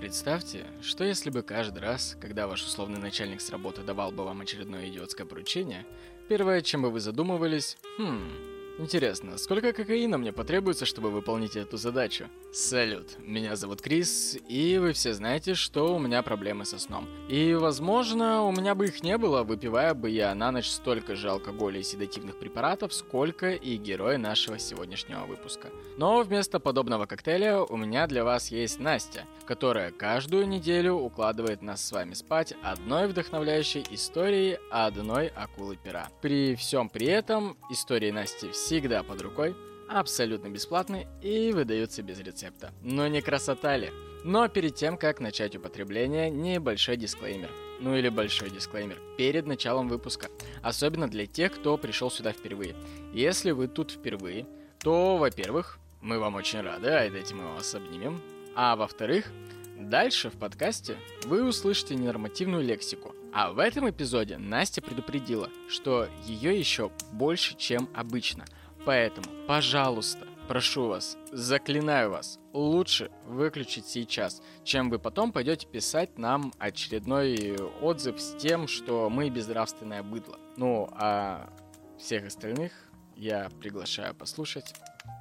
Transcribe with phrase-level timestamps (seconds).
[0.00, 4.40] Представьте, что если бы каждый раз, когда ваш условный начальник с работы давал бы вам
[4.40, 5.84] очередное идиотское поручение,
[6.28, 8.30] первое, чем бы вы задумывались, хм,
[8.78, 12.28] Интересно, сколько кокаина мне потребуется, чтобы выполнить эту задачу?
[12.52, 17.08] Салют, меня зовут Крис, и вы все знаете, что у меня проблемы со сном.
[17.28, 21.28] И, возможно, у меня бы их не было, выпивая бы я на ночь столько же
[21.28, 25.70] алкоголя и седативных препаратов, сколько и герой нашего сегодняшнего выпуска.
[25.96, 31.84] Но вместо подобного коктейля у меня для вас есть Настя, которая каждую неделю укладывает нас
[31.84, 36.10] с вами спать одной вдохновляющей историей одной акулы пера.
[36.22, 39.56] При всем при этом истории Насти все всегда под рукой,
[39.88, 42.70] абсолютно бесплатный и выдаются без рецепта.
[42.82, 43.90] Но не красота ли?
[44.24, 47.48] Но перед тем, как начать употребление, небольшой дисклеймер.
[47.80, 50.28] Ну или большой дисклеймер перед началом выпуска.
[50.60, 52.76] Особенно для тех, кто пришел сюда впервые.
[53.14, 54.46] Если вы тут впервые,
[54.80, 58.20] то, во-первых, мы вам очень рады, а этим мы вас обнимем.
[58.54, 59.32] А во-вторых,
[59.78, 66.58] дальше в подкасте вы услышите ненормативную лексику, а в этом эпизоде Настя предупредила, что ее
[66.58, 68.44] еще больше, чем обычно.
[68.84, 76.52] Поэтому, пожалуйста, прошу вас, заклинаю вас, лучше выключить сейчас, чем вы потом пойдете писать нам
[76.58, 80.38] очередной отзыв с тем, что мы безнравственное быдло.
[80.56, 81.50] Ну, а
[81.98, 82.72] всех остальных
[83.16, 84.74] я приглашаю послушать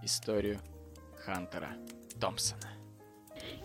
[0.04, 0.60] историю
[1.26, 1.70] Хантера
[2.20, 2.70] Томпсона.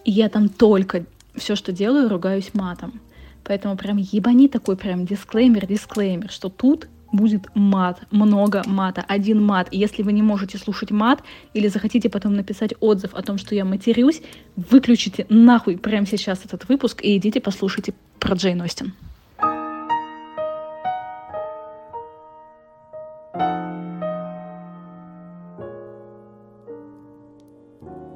[0.05, 3.01] Я там только все, что делаю, ругаюсь матом.
[3.45, 9.69] Поэтому прям ебани такой прям дисклеймер, дисклеймер, что тут будет мат, много мата, один мат.
[9.71, 11.23] И если вы не можете слушать мат
[11.55, 14.23] или захотите потом написать отзыв о том, что я матерюсь,
[14.57, 18.95] выключите нахуй прямо сейчас этот выпуск и идите послушайте про Джейн Остин.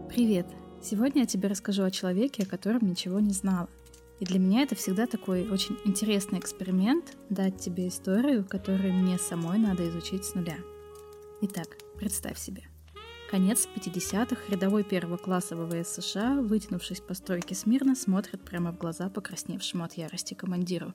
[0.08, 0.46] Привет!
[0.82, 3.68] Сегодня я тебе расскажу о человеке, о котором ничего не знала.
[4.18, 9.58] И для меня это всегда такой очень интересный эксперимент дать тебе историю, которую мне самой
[9.58, 10.56] надо изучить с нуля.
[11.42, 12.64] Итак, представь себе.
[13.30, 19.10] Конец 50-х, рядовой первого класса ВВС США, вытянувшись по стройке смирно, смотрит прямо в глаза
[19.10, 20.94] покрасневшему от ярости командиру.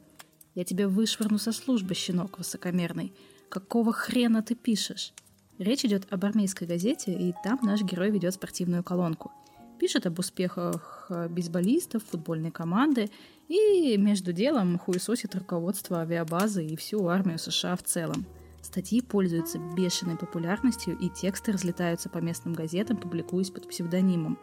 [0.55, 3.13] «Я тебя вышвырну со службы, щенок высокомерный.
[3.49, 5.13] Какого хрена ты пишешь?»
[5.59, 9.31] Речь идет об армейской газете, и там наш герой ведет спортивную колонку–
[9.81, 13.09] пишет об успехах э, бейсболистов, футбольной команды
[13.47, 18.27] и между делом хуесосит руководство авиабазы и всю армию США в целом.
[18.61, 24.37] Статьи пользуются бешеной популярностью, и тексты разлетаются по местным газетам, публикуясь под псевдонимом.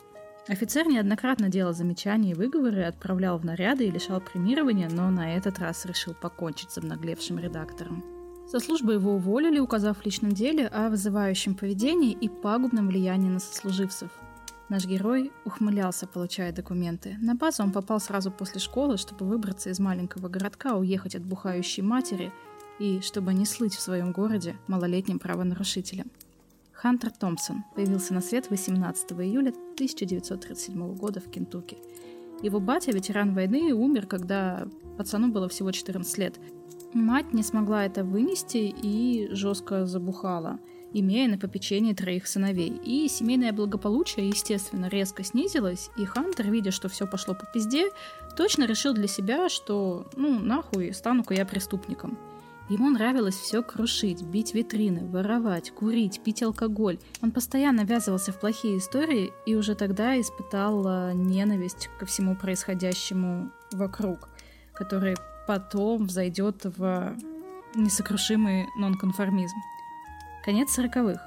[0.49, 5.61] Офицер неоднократно делал замечания и выговоры, отправлял в наряды и лишал премирования, но на этот
[5.61, 8.05] раз решил покончить с обнаглевшим редактором.
[8.51, 13.39] Со службы его уволили, указав в личном деле о вызывающем поведении и пагубном влиянии на
[13.39, 14.11] сослуживцев–
[14.69, 17.17] Наш герой ухмылялся, получая документы.
[17.23, 21.83] На базу он попал сразу после школы, чтобы выбраться из маленького городка, уехать от бухающей
[21.83, 22.33] матери
[22.79, 26.11] и чтобы не слыть в своем городе малолетним правонарушителем.
[26.73, 31.79] Хантер Томпсон появился на свет 18 июля 1937 года в Кентукки.
[32.43, 34.69] Его батя, ветеран войны, умер, когда
[34.99, 36.39] пацану было всего 14 лет.
[36.93, 40.59] Мать не смогла это вынести и жестко забухала–
[40.93, 42.81] имея на попечении троих сыновей.
[42.85, 47.91] И семейное благополучие, естественно, резко снизилось, и Хантер, видя, что все пошло по пизде,
[48.37, 52.19] точно решил для себя, что, ну, нахуй, стану-ка я преступником.
[52.69, 56.99] Ему нравилось все крушить, бить витрины, воровать, курить, пить алкоголь.
[57.23, 63.51] Он постоянно ввязывался в плохие истории и уже тогда испытал э, ненависть ко всему происходящему
[63.73, 64.29] вокруг,
[64.75, 65.17] который
[65.47, 67.17] потом взойдет в
[67.75, 69.57] несокрушимый нонконформизм.
[70.49, 71.21] Конец сороковых.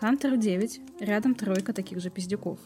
[0.00, 2.58] Хантеру 9, рядом тройка таких же пиздюков.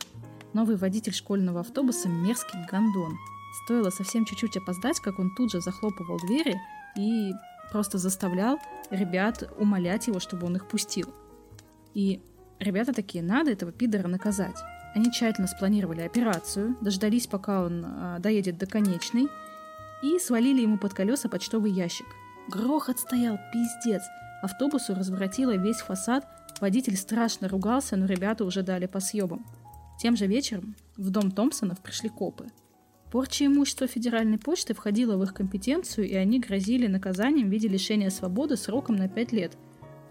[0.55, 3.19] Новый водитель школьного автобуса– мерзкий гондон.
[3.63, 6.59] Стоило совсем чуть-чуть опоздать, как он тут же захлопывал двери
[6.97, 7.33] и
[7.71, 8.59] просто заставлял
[8.89, 11.13] ребят умолять его, чтобы он их пустил.
[11.93, 12.23] И
[12.59, 14.57] ребята такие, надо этого пидора наказать.
[14.95, 19.29] Они тщательно спланировали операцию, дождались, пока он э, доедет до конечной,
[20.03, 22.07] и свалили ему под колеса почтовый ящик.
[22.49, 24.01] Грохот стоял, пиздец–
[24.43, 26.27] Автобусу разворотило весь фасад,
[26.61, 29.45] водитель страшно ругался, но ребята уже дали по съебам.
[30.01, 32.47] Тем же вечером в дом Томпсонов пришли копы.
[33.11, 38.11] Порча имущества Федеральной почты входила в их компетенцию, и они грозили наказанием в виде лишения
[38.11, 39.57] свободы сроком на 5 лет.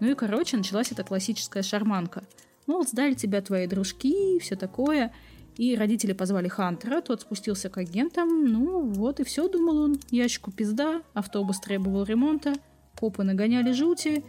[0.00, 2.24] Ну и, короче, началась эта классическая шарманка.
[2.66, 5.12] Мол, сдали тебя твои дружки и все такое.
[5.56, 8.44] И родители позвали Хантера, тот спустился к агентам.
[8.44, 10.00] Ну вот и все, думал он.
[10.10, 12.54] Ящику пизда, автобус требовал ремонта–
[12.98, 14.24] Копы нагоняли жути,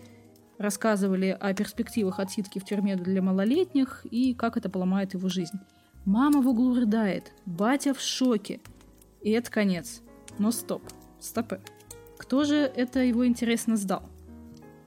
[0.60, 5.57] рассказывали о перспективах отсидки в тюрьме для малолетних и как это поломает его жизнь.
[6.06, 8.60] Мама в углу рыдает, батя в шоке.
[9.21, 10.01] И это конец.
[10.38, 10.83] Но стоп,
[11.19, 11.62] стопы.
[12.18, 14.04] Кто же это его интересно сдал?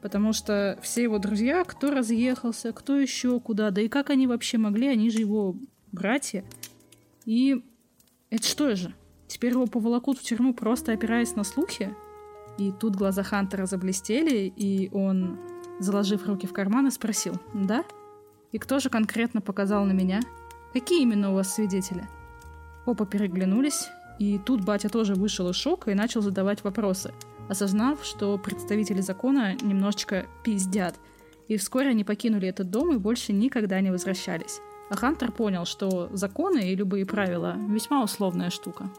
[0.01, 4.59] Потому что все его друзья, кто разъехался, кто еще куда, да и как они вообще
[4.59, 5.57] могли, они же его
[5.91, 6.45] братья.
[7.25, 7.65] И
[8.31, 8.95] это что же?
[9.29, 11.95] Теперь его поволокут в тюрьму, просто опираясь на слухи?
[12.59, 15.39] И тут глаза Хантера заблестели, и он,
[15.81, 17.85] заложив руки в карманы, спросил «Да?
[18.53, 20.21] И кто же конкретно показал на меня?
[20.73, 22.07] Какие именно у вас свидетели?»
[22.85, 23.89] Оба переглянулись,
[24.19, 27.13] и тут батя тоже вышел из шока и начал задавать вопросы,
[27.49, 30.97] осознав, что представители закона немножечко пиздят.
[31.49, 34.61] И вскоре они покинули этот дом и больше никогда не возвращались.
[34.91, 38.91] А Хантер понял, что законы и любые правила— весьма условная штука.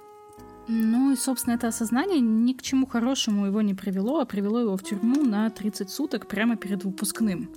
[0.67, 4.77] Ну и, собственно, это осознание ни к чему хорошему его не привело, а привело его
[4.77, 7.49] в тюрьму на 30 суток прямо перед выпускным.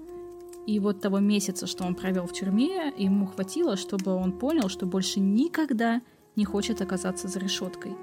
[0.66, 4.86] И вот того месяца, что он провел в тюрьме, ему хватило, чтобы он понял, что
[4.86, 6.02] больше никогда
[6.34, 7.96] не хочет оказаться за решеткой.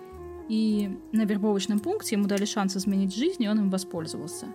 [0.47, 4.47] И на вербовочном пункте ему дали шанс изменить жизнь, и он им воспользовался.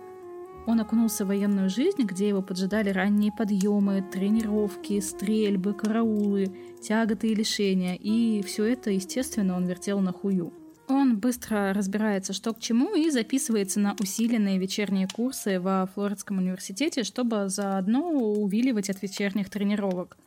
[0.69, 7.33] Он окунулся в военную жизнь, где его поджидали ранние подъемы, тренировки, стрельбы, караулы, тяготы и
[7.33, 10.53] лишения, и все это, естественно, он вертел на хую.
[10.87, 17.01] Он быстро разбирается, что к чему, и записывается на усиленные вечерние курсы во Флоридском университете,
[17.01, 20.17] чтобы заодно увиливать от вечерних тренировок.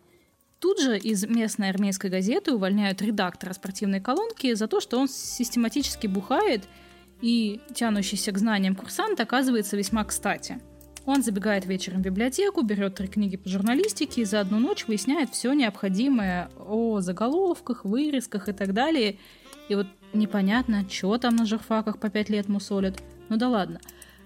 [0.58, 6.08] Тут же из местной армейской газеты увольняют редактора спортивной колонки за то, что он систематически
[6.08, 6.64] бухает,
[7.22, 10.60] и тянущийся к знаниям курсант оказывается весьма кстати.
[11.04, 15.30] Он забегает вечером в библиотеку, берет три книги по журналистике и за одну ночь выясняет
[15.30, 19.18] все необходимое о заголовках, вырезках и так далее.
[19.68, 23.02] И вот непонятно, что там на журфаках по пять лет мусолят.
[23.28, 23.80] Ну да ладно.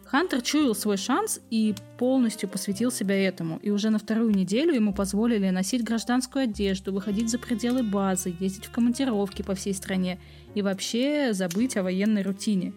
[0.04, 4.94] Хантер чуял свой шанс и полностью посвятил себя этому, и уже на вторую неделю ему
[4.94, 10.20] позволили носить гражданскую одежду, выходить за пределы базы, ездить в командировки по всей стране
[10.54, 12.72] и вообще забыть о военной рутине.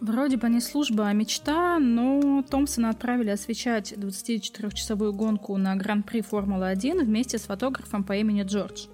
[0.00, 7.04] Вроде бы не служба, а мечта, но Томпсона отправили освещать 24-часовую гонку на Гран-при Формулы-1
[7.04, 8.86] вместе с фотографом по имени Джордж.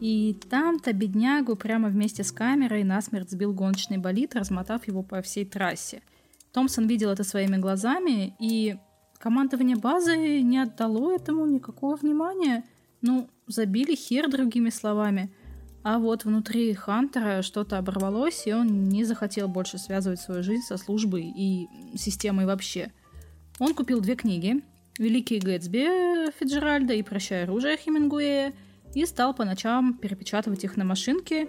[0.00, 5.44] И там-то беднягу прямо вместе с камерой насмерть сбил гоночный болид, размотав его по всей
[5.44, 6.02] трассе–
[6.52, 8.76] Томпсон видел это своими глазами, и
[9.18, 12.64] командование базы не отдало этому никакого внимания.
[13.02, 15.30] Ну, забили хер другими словами.
[15.90, 20.76] А вот внутри Хантера что-то оборвалось, и он не захотел больше связывать свою жизнь со
[20.76, 22.92] службой и системой вообще.
[23.58, 24.62] Он купил две книги
[24.98, 28.52] «Великий Гэтсби» Фиджеральда и «Прощай оружие» Хемингуэя
[28.94, 31.48] и стал по ночам перепечатывать их на машинке,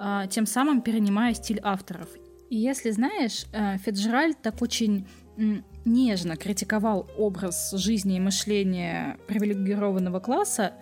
[0.00, 2.08] а, тем самым перенимая стиль авторов
[2.50, 5.06] если знаешь, э, Фиджеральд так очень
[5.84, 10.72] нежно критиковал образ жизни и мышления привилегированного класса,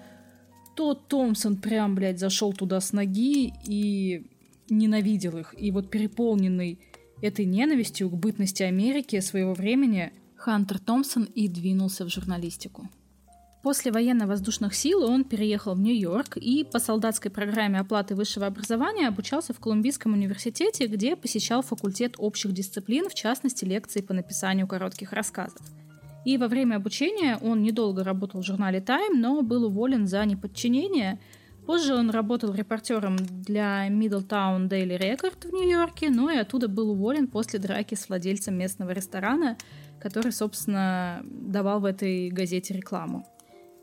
[0.74, 4.26] то Томпсон прям, блядь, зашел туда с ноги и
[4.68, 5.54] ненавидел их.
[5.58, 6.78] И вот переполненный
[7.22, 12.88] этой ненавистью к бытности Америки своего времени Хантер Томпсон и двинулся в журналистику.
[13.62, 19.54] После военно-воздушных сил он переехал в Нью-Йорк и по солдатской программе оплаты высшего образования обучался
[19.54, 25.62] в Колумбийском университете, где посещал факультет общих дисциплин, в частности лекции по написанию коротких рассказов.
[26.24, 31.20] И во время обучения он недолго работал в журнале Time, но был уволен за неподчинение.
[31.66, 37.26] Позже он работал репортером для Middletown Daily Record в Нью-Йорке, но и оттуда был уволен
[37.26, 39.56] после драки с владельцем местного ресторана,
[40.00, 43.26] который, собственно, давал в этой газете рекламу.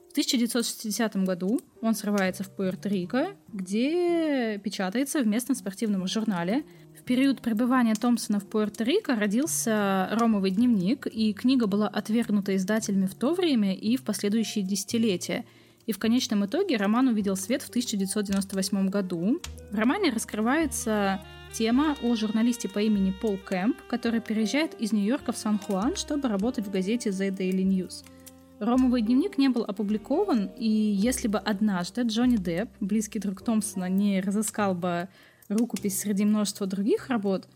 [0.09, 6.63] В 1960 году он срывается в Пуэрто-Рико, где печатается в местном спортивном журнале.
[7.11, 13.33] Период пребывания Томпсона в Пуэрто-Рико родился «Ромовый дневник», и книга была отвергнута издателями в то
[13.33, 15.43] время и в последующие десятилетия.
[15.85, 19.41] И в конечном итоге роман увидел свет в 1998 году.
[19.71, 21.19] В романе раскрывается
[21.51, 26.65] тема о журналисте по имени Пол Кэмп, который переезжает из Нью-Йорка в Сан-Хуан, чтобы работать
[26.65, 28.05] в газете The Daily News–
[28.61, 34.21] Ромовый дневник не был опубликован, и если бы однажды Джонни Депп, близкий друг Томпсона, не
[34.21, 35.09] разыскал бы
[35.51, 37.47] рукопись среди множества других работ,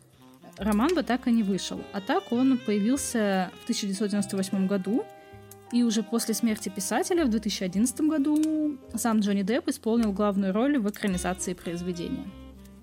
[0.57, 1.81] роман бы так и не вышел.
[1.93, 5.05] А так он появился в 1998 году,
[5.71, 10.89] и уже после смерти писателя в 2011 году сам Джонни Депп исполнил главную роль в
[10.89, 12.25] экранизации произведения.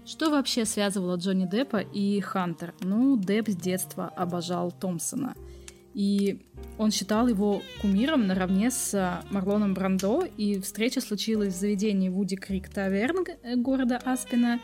[0.05, 2.75] Что вообще связывало Джонни Деппа и Хантер?
[2.81, 5.35] Ну, Депп с детства обожал Томпсона–
[5.95, 6.41] и
[6.79, 12.37] он считал его кумиром наравне с э, Марлоном Брандо, и встреча случилась в заведении Вуди
[12.37, 14.59] Крик Таверн э, города Аспина,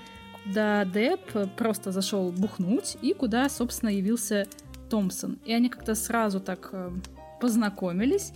[0.49, 4.47] куда Депп просто зашел бухнуть, и куда, собственно, явился
[4.88, 5.38] Томпсон.
[5.45, 6.90] И они как-то сразу так э,
[7.38, 8.33] познакомились.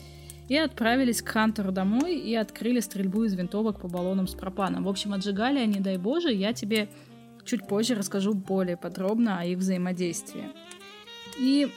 [0.48, 4.84] и отправились к Хантеру домой и открыли стрельбу из винтовок по баллонам с пропаном.
[4.84, 6.90] В общем, отжигали они, дай боже, я тебе
[7.46, 10.50] чуть позже расскажу более подробно о их взаимодействии.
[11.40, 11.72] И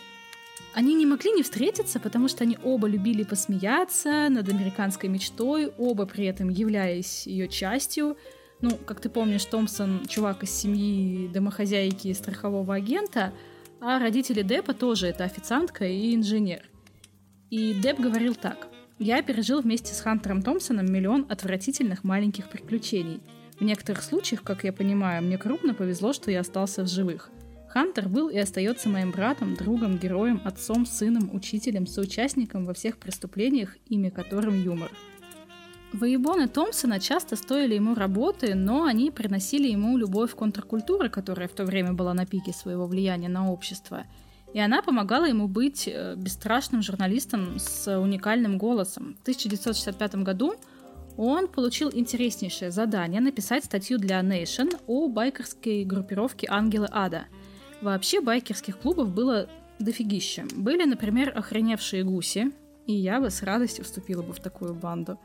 [0.73, 6.05] они не могли не встретиться, потому что они оба любили посмеяться над американской мечтой, оба
[6.05, 8.17] при этом являясь ее частью.
[8.61, 13.33] Ну, как ты помнишь, Томпсон— чувак из семьи домохозяйки и страхового агента,
[13.81, 16.63] а родители Деппа тоже это официантка и инженер.
[17.49, 18.67] И Депп говорил так.
[18.97, 23.21] «Я пережил вместе с Хантером Томпсоном миллион отвратительных маленьких приключений.
[23.59, 27.29] В некоторых случаях, как я понимаю, мне крупно повезло, что я остался в живых.
[27.69, 33.75] Хантер был и остается моим братом, другом, героем, отцом, сыном, учителем, соучастником во всех преступлениях,
[33.87, 34.89] имя которым юмор.
[35.95, 41.63] Воебоны Томпсона часто стоили ему работы, но они приносили ему любовь контркультуры, которая в то
[41.63, 44.05] время была на пике своего влияния на общество.
[44.53, 49.15] И она помогала ему быть э, бесстрашным журналистом с уникальным голосом.
[49.19, 50.55] В 1965 году
[51.17, 57.25] он получил интереснейшее задание написать статью для Nation о байкерской группировке «Ангелы Ада»,
[57.81, 59.47] Вообще байкерских клубов было
[59.79, 60.45] дофигища.
[60.55, 62.51] Были, например, охреневшие гуси,
[62.87, 65.19] и я бы с радостью вступила бы в такую банду.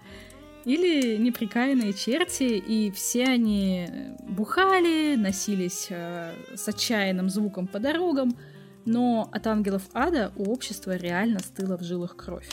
[0.71, 3.89] Или неприкаянные черти, и все они
[4.21, 8.37] бухали, носились э, с отчаянным звуком по дорогам,
[8.85, 12.49] но от ангелов ада у общества реально стыла в жилах кровь.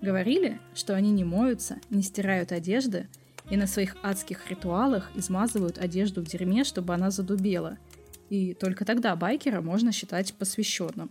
[0.00, 3.08] Говорили, что они не моются, не стирают одежды,
[3.50, 7.78] и на своих адских ритуалах измазывают одежду в дерьме, чтобы она задубела–
[8.30, 11.10] и только тогда байкера можно считать посвященным.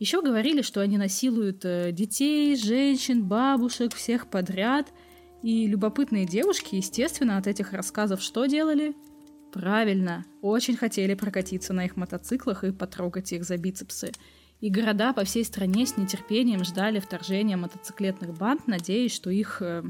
[0.00, 4.88] Еще говорили, что они насилуют э, детей, женщин, бабушек, всех подряд.
[5.42, 8.94] И любопытные девушки, естественно, от этих рассказов что делали?
[9.52, 14.12] Правильно, очень хотели прокатиться на их мотоциклах и потрогать их за бицепсы.
[14.60, 19.84] И города по всей стране с нетерпением ждали вторжения мотоциклетных банд, надеясь, что их э,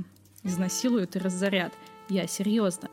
[0.44, 1.72] изнасилуют и разорят.
[2.10, 2.88] Я серьезно.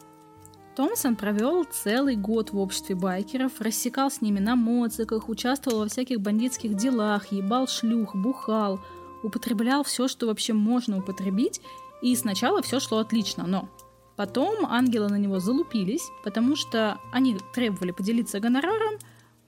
[0.76, 6.20] Томпсон провел целый год в обществе байкеров, рассекал с ними на моциках, участвовал во всяких
[6.20, 8.82] бандитских делах, ебал шлюх, бухал,
[9.24, 11.62] употреблял все, что вообще можно употребить,
[12.06, 13.68] и сначала все шло отлично, но
[14.16, 19.00] потом ангелы на него залупились, потому что они требовали поделиться гонораром,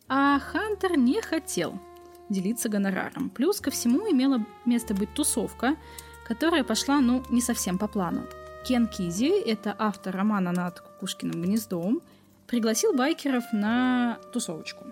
[0.08, 1.80] а Хантер не хотел
[2.30, 3.30] делиться гонораром.
[3.30, 5.76] Плюс ко всему имела место быть тусовка,
[6.28, 8.24] которая пошла, ну, не совсем по плану.
[8.66, 12.02] Кен Кизи, это автор романа над Кукушкиным гнездом,
[12.48, 14.86] пригласил байкеров на тусовочку.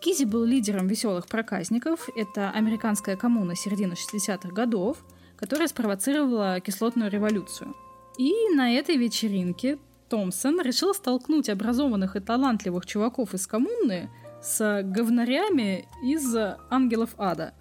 [0.00, 2.08] Кизи был лидером веселых проказников.
[2.16, 5.04] Это американская коммуна середины 60-х годов,
[5.36, 7.74] которая спровоцировала кислотную революцию.
[8.18, 9.78] И на этой вечеринке
[10.08, 14.10] Томпсон решил столкнуть образованных и талантливых чуваков из коммуны
[14.42, 16.34] с говнарями из
[16.70, 17.52] «Ангелов ада»,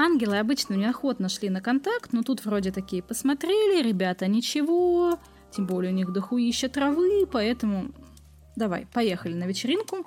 [0.00, 5.18] Ангелы обычно неохотно шли на контакт, но тут вроде такие посмотрели, ребята, ничего,
[5.50, 7.90] тем более у них дохуища травы, поэтому
[8.54, 10.06] давай, поехали на вечеринку.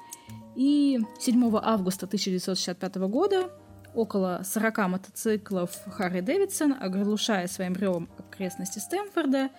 [0.56, 3.52] И 7 августа 1965 года
[3.94, 9.50] около 40 мотоциклов Харри Дэвидсон, оглушая своим ревом окрестности Стэнфорда,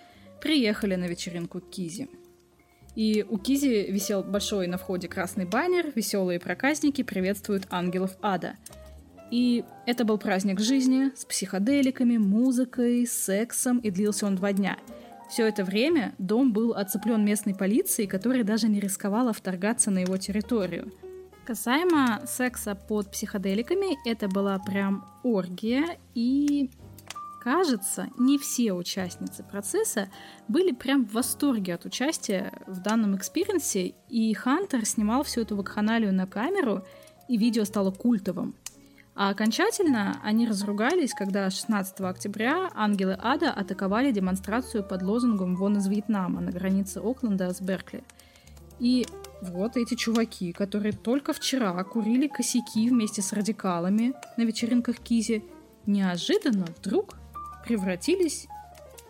[0.40, 2.08] приехали на вечеринку Кизи.
[2.94, 8.56] И у Кизи висел большой на входе красный баннер «Веселые проказники приветствуют ангелов ада»,
[9.32, 14.76] и это был праздник жизни с психоделиками, музыкой, сексом, и длился он два дня.
[15.30, 20.18] Все это время дом был оцеплен местной полицией, которая даже не рисковала вторгаться на его
[20.18, 20.92] территорию.
[21.44, 26.70] Касаемо секса под психоделиками, это была прям оргия, и
[27.42, 30.08] кажется, не все участницы процесса
[30.46, 36.14] были прям в восторге от участия в данном экспириенсе, и Хантер снимал всю эту вакханалию
[36.14, 36.84] на камеру,
[37.28, 38.54] и видео стало культовым.
[39.16, 45.88] А окончательно они разругались, когда 16 октября ангелы ада атаковали демонстрацию под лозунгом «Вон из
[45.88, 48.04] Вьетнама» на границе Окленда с Беркли.
[48.78, 49.06] И
[49.42, 55.44] вот эти чуваки, которые только вчера курили косяки вместе с радикалами на вечеринках Кизи,
[55.84, 57.16] неожиданно вдруг
[57.66, 58.46] превратились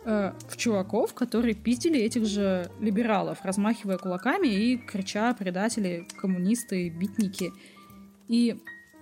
[0.05, 7.51] э, в чуваков, которые пиздили этих же либералов, размахивая кулаками и крича «предатели, коммунисты, битники».
[8.27, 8.59] И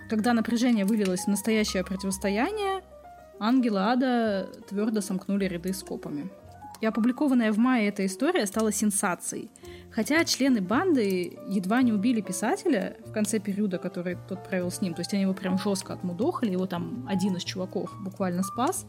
[0.10, 2.82] когда напряжение вылилось в настоящее противостояние,
[3.40, 6.30] ангелы ада твердо сомкнули ряды с копами.
[6.82, 9.52] И опубликованная в мае эта история стала сенсацией.
[9.92, 14.94] Хотя члены банды едва не убили писателя в конце периода, который тот провел с ним.
[14.96, 18.88] То есть они его прям жестко отмудохали, его там один из чуваков буквально спас.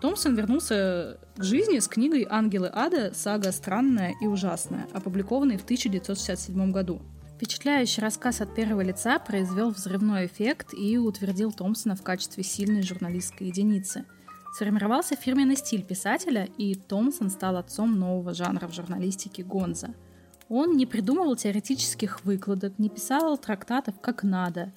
[0.00, 3.12] Томпсон вернулся к жизни с книгой «Ангелы ада.
[3.14, 7.00] Сага странная и ужасная», опубликованной в 1967 году.
[7.36, 13.48] Впечатляющий рассказ от первого лица произвел взрывной эффект и утвердил Томпсона в качестве сильной журналистской
[13.48, 14.04] единицы.
[14.56, 19.90] Сформировался фирменный стиль писателя, и Томпсон стал отцом нового жанра в журналистике Гонза.
[20.48, 24.72] Он не придумывал теоретических выкладок, не писал трактатов как надо.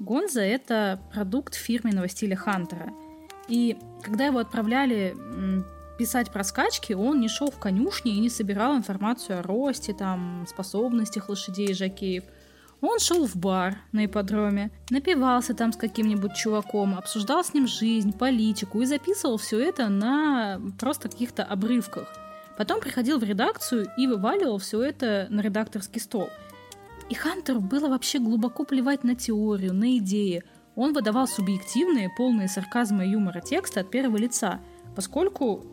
[0.00, 2.92] Гонза— это продукт фирменного стиля Хантера.
[3.48, 5.16] И когда его отправляли
[5.98, 10.44] писать про скачки, он не шел в конюшни и не собирал информацию о росте, там,
[10.46, 12.24] способностях лошадей и жакеев—
[12.82, 18.12] он шел в бар на ипподроме, напивался там с каким-нибудь чуваком, обсуждал с ним жизнь,
[18.12, 22.12] политику и записывал все это на просто каких-то обрывках.
[22.58, 26.28] Потом приходил в редакцию и вываливал все это на редакторский стол.
[27.08, 30.42] И Хантеру было вообще глубоко плевать на теорию, на идеи.
[30.74, 34.60] Он выдавал субъективные, полные сарказма и юмора тексты от первого лица,
[34.96, 35.64] поскольку,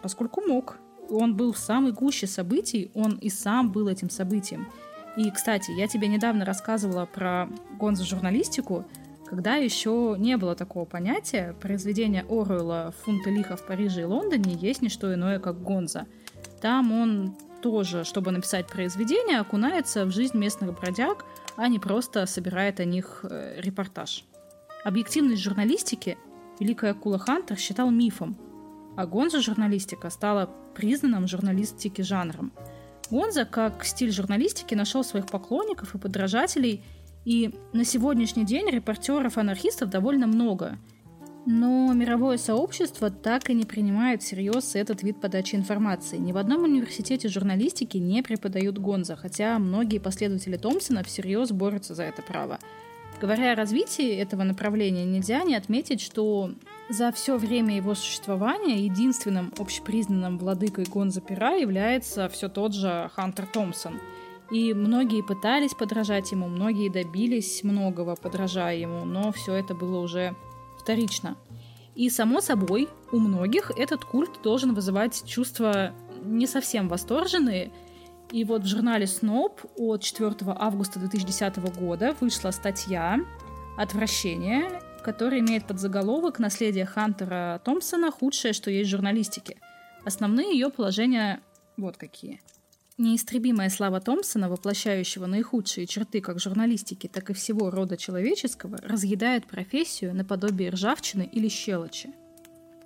[0.00, 0.78] поскольку мог.
[1.10, 4.68] Он был в самой гуще событий, он и сам был этим событием–
[5.16, 8.86] и, кстати, я тебе недавно рассказывала про гонзо журналистику,
[9.26, 14.82] когда еще не было такого понятия, произведение Оруэлла «Фунты лиха в Париже и Лондоне» есть
[14.82, 16.06] не что иное, как гонза.
[16.60, 21.24] Там он тоже, чтобы написать произведение, окунается в жизнь местных бродяг,
[21.56, 24.24] а не просто собирает о них э, репортаж.
[24.84, 26.18] Объективность журналистики
[26.58, 28.36] Великая Акула Хантер считал мифом,
[28.96, 32.52] а гонза журналистика стала признанным журналистики жанром–
[33.12, 36.82] Гонза, как стиль журналистики, нашел своих поклонников и подражателей,
[37.26, 40.78] и на сегодняшний день репортеров-анархистов довольно много.
[41.44, 46.16] Но мировое сообщество так и не принимает всерьез этот вид подачи информации.
[46.16, 52.04] Ни в одном университете журналистики не преподают Гонза, хотя многие последователи Томпсона всерьез борются за
[52.04, 52.58] это право.
[53.22, 56.50] Говоря о развитии этого направления, нельзя не отметить, что
[56.88, 63.46] за все время его существования единственным общепризнанным владыкой Гонза Пера является все тот же Хантер
[63.46, 64.00] Томпсон.
[64.50, 70.34] И многие пытались подражать ему, многие добились многого, подражая ему, но все это было уже
[70.80, 71.36] вторично.
[71.94, 75.92] И, само собой, у многих этот культ должен вызывать чувства
[76.24, 77.70] не совсем восторженные–
[78.32, 83.20] и вот в журнале Snob от 4 августа 2010 года вышла статья
[83.76, 88.10] «Отвращение», которая имеет подзаголовок «Наследие Хантера Томпсона.
[88.10, 89.58] Худшее, что есть в журналистике».
[90.04, 91.42] Основные ее положения
[91.76, 92.40] вот какие.
[92.96, 100.14] Неистребимая слава Томпсона, воплощающего наихудшие черты как журналистики, так и всего рода человеческого, разъедает профессию
[100.14, 102.10] наподобие ржавчины или щелочи–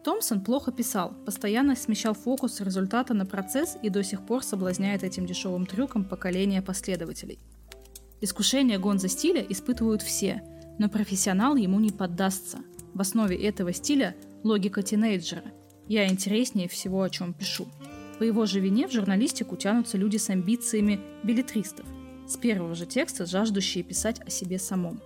[0.07, 5.27] Томпсон плохо писал, постоянно смещал фокус результата на процесс и до сих пор соблазняет этим
[5.27, 7.41] дешевым трюком поколение последователей.
[8.21, 10.45] Искушение гонза стиля испытывают все,
[10.79, 12.59] но профессионал ему не поддастся.
[12.95, 14.15] В основе этого стиля
[14.45, 15.43] логика тинейджера.
[15.89, 17.67] Я интереснее всего, о чем пишу.
[18.21, 21.85] По его же вине в журналистику тянутся люди с амбициями билетристов,
[22.29, 25.01] с первого же текста жаждущие писать о себе самом.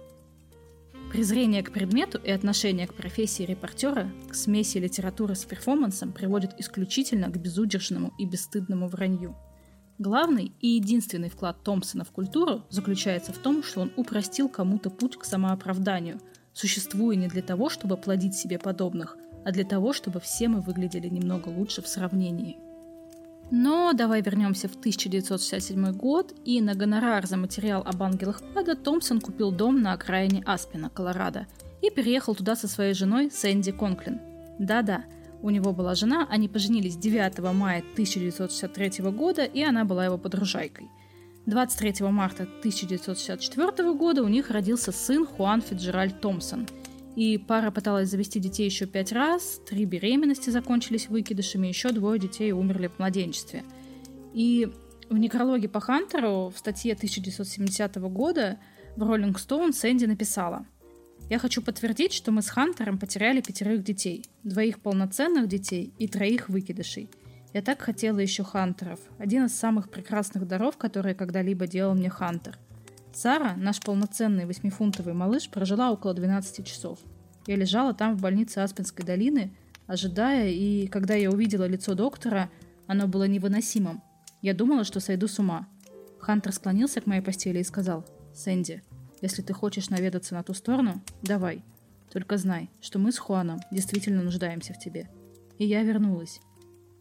[1.11, 7.29] Презрение к предмету и отношение к профессии репортера, к смеси литературы с перформансом приводит исключительно
[7.29, 9.37] к безудержному и бесстыдному вранью.
[9.99, 15.17] Главный и единственный вклад Томпсона в культуру заключается в том, что он упростил кому-то путь
[15.17, 16.21] к самооправданию,
[16.53, 21.09] существуя не для того, чтобы плодить себе подобных, а для того, чтобы все мы выглядели
[21.09, 22.57] немного лучше в сравнении–
[23.51, 29.21] но давай вернемся в 1967 год, и на гонорар за материал об ангелах Ада Томпсон
[29.21, 31.47] купил дом на окраине Аспина, Колорадо,
[31.83, 34.21] и переехал туда со своей женой Сэнди Конклин.
[34.59, 35.05] Да-да,
[35.43, 40.89] у него была жена, они поженились 9 мая 1963 года, и она была его подружайкой.
[41.47, 46.67] 23 марта 1964 года у них родился сын Хуан Фиджеральд Томпсон–
[47.17, 52.53] и пара пыталась завести детей еще пять раз, три беременности закончились выкидышами, еще двое детей
[52.53, 53.65] умерли в младенчестве.
[54.33, 54.71] И
[55.09, 58.59] в некрологе по Хантеру в статье 1970 года
[58.97, 60.67] в Rolling Stone Сэнди написала
[61.29, 66.49] «Я хочу подтвердить, что мы с Хантером потеряли пятерых детей, двоих полноценных детей и троих
[66.49, 67.11] выкидышей.
[67.53, 69.01] Я так хотела еще Хантеров.
[69.19, 72.57] Один из самых прекрасных даров, которые когда-либо делал мне Хантер–
[73.13, 76.99] Сара, наш полноценный восьмифунтовый малыш, прожила около 12 часов.
[77.47, 79.53] Я лежала там в больнице Аспенской долины,
[79.87, 82.51] ожидая, и когда я увидела лицо доктора,
[82.87, 84.03] оно было невыносимым.
[84.43, 85.69] Я думала, что сойду с ума.
[86.21, 88.83] Хантер склонился к моей постели и сказал, «Сэнди,
[89.21, 91.65] если ты хочешь наведаться на ту сторону, давай.
[92.13, 95.09] Только знай, что мы с Хуаном действительно нуждаемся в тебе».
[95.59, 96.41] И я вернулась.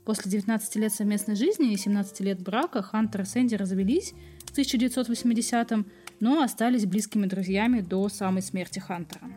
[0.06, 4.14] После 19 лет совместной жизни и 17 лет брака Хантер и Сэнди развелись
[4.46, 5.86] в 1980-м,
[6.20, 9.30] но остались близкими друзьями до самой смерти Хантера.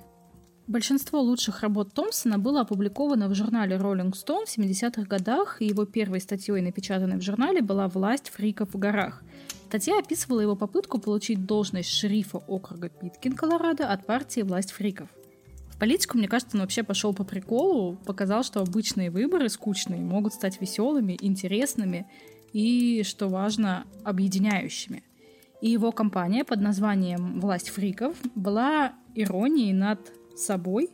[0.69, 5.85] Большинство лучших работ Томпсона было опубликовано в журнале Rolling Stone в 70-х годах, и его
[5.85, 9.23] первой статьей, напечатанной в журнале, была «Власть фриков в горах».
[9.67, 15.09] Статья описывала его попытку получить должность шерифа округа Питкин, Колорадо, от партии «Власть фриков».
[15.81, 20.61] политику, мне кажется, он вообще пошел по приколу, показал, что обычные выборы скучные могут стать
[20.61, 22.07] веселыми, интересными
[22.53, 25.03] и, что важно, объединяющими.
[25.63, 30.91] И его кампания под названием «Власть фриков» была иронией над собой,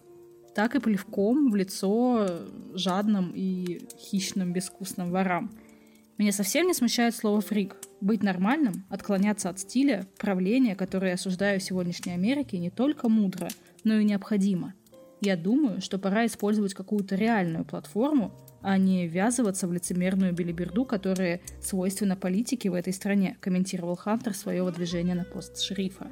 [0.54, 2.28] так и плевком в лицо
[2.74, 5.50] жадным и хищным безвкусным ворам.
[6.18, 7.76] Меня совсем не смущает слово «фрик».
[8.02, 13.48] Быть нормальным, отклоняться от стиля, правления, которое я осуждаю в сегодняшней Америке, не только мудро,
[13.85, 14.74] но и необходимо.
[15.22, 21.40] Я думаю, что пора использовать какую-то реальную платформу, а не ввязываться в лицемерную билиберду, которая
[21.61, 26.09] свойственна политике в этой стране, комментировал Хантер свое выдвижение на пост шерифа.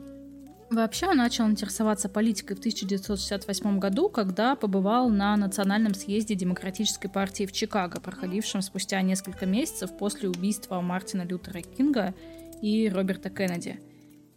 [0.71, 7.47] Вообще он начал интересоваться политикой в 1968 году, когда побывал на Национальном съезде Демократической партии
[7.47, 12.15] в Чикаго, проходившем спустя несколько месяцев после убийства Мартина Лютера Кинга
[12.63, 13.79] и Роберта Кеннеди–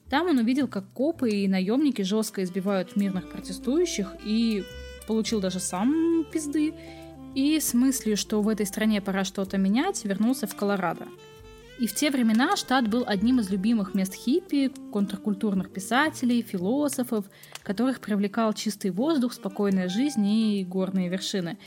[0.09, 4.63] там он увидел, как копы и наемники жестко избивают мирных протестующих и
[5.07, 6.73] получил даже сам пизды.
[7.35, 11.07] И с мыслью, что в этой стране пора что-то менять, вернулся в Колорадо.
[11.79, 17.25] И в те времена штат был одним из любимых мест хиппи, контркультурных писателей, философов,
[17.63, 21.57] которых привлекал чистый воздух, спокойная жизнь и горные вершины.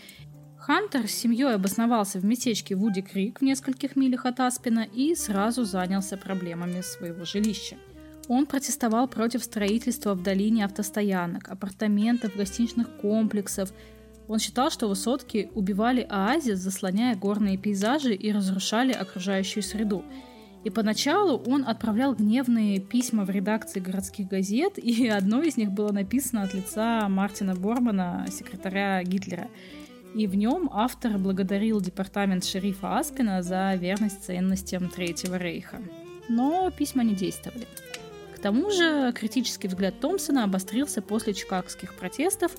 [0.59, 5.65] Хантер с семьей обосновался в местечке Вуди Крик в нескольких милях от Аспина и сразу
[5.65, 7.77] занялся проблемами своего жилища–
[8.29, 13.73] он протестовал против строительства в долине автостоянок, апартаментов, гостиничных комплексов.
[14.29, 20.05] Он считал, что высотки убивали оазис, заслоняя горные пейзажи и разрушали окружающую среду.
[20.65, 25.93] И поначалу он отправлял гневные письма в редакции городских газет, и одно из них было
[25.93, 29.49] написано от лица Мартина Бормана, секретаря Гитлера.
[30.15, 35.79] И в нем автор благодарил департамент шерифа Аспина за верность ценностям Третьего Рейха.
[36.29, 37.67] Но письма не действовали
[38.43, 42.53] тому же критический взгляд Томпсона обострился после чикагских протестов,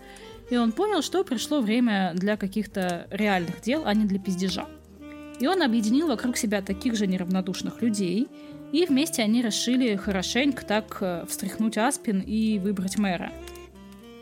[0.50, 4.66] и он понял, что пришло время для каких-то реальных дел, а не для пиздежа.
[5.40, 8.28] И он объединил вокруг себя таких же неравнодушных людей,
[8.72, 13.32] и вместе они решили хорошенько так э, встряхнуть Аспин и выбрать мэра.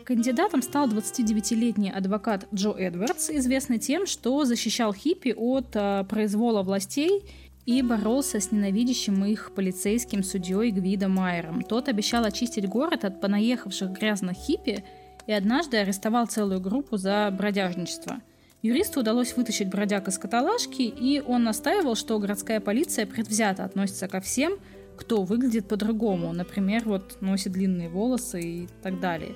[0.04, 7.22] Кандидатом стал 29-летний адвокат Джо Эдвардс, известный тем, что защищал хиппи от э, произвола властей
[7.66, 11.62] и боролся с ненавидящим их полицейским судьей Гвидо Майером.
[11.62, 14.84] Тот обещал очистить город от понаехавших грязных хиппи
[15.26, 18.20] и однажды арестовал целую группу за бродяжничество.
[18.62, 24.20] Юристу удалось вытащить бродяг из каталажки, и он настаивал, что городская полиция предвзято относится ко
[24.20, 24.54] всем,
[24.96, 29.34] кто выглядит по-другому, например, вот носит длинные волосы и так далее.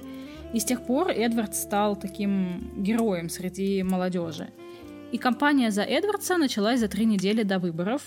[0.53, 4.49] И с тех пор Эдвард стал таким героем среди молодежи.
[5.13, 8.03] И кампания за Эдвардса началась за три недели до выборов,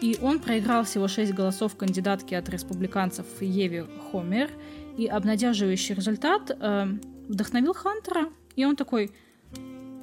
[0.00, 4.50] и он проиграл всего шесть голосов кандидатки от республиканцев Еви Хомер,
[4.96, 6.86] и обнадеживающий результат э,
[7.28, 9.10] вдохновил Хантера, и он такой,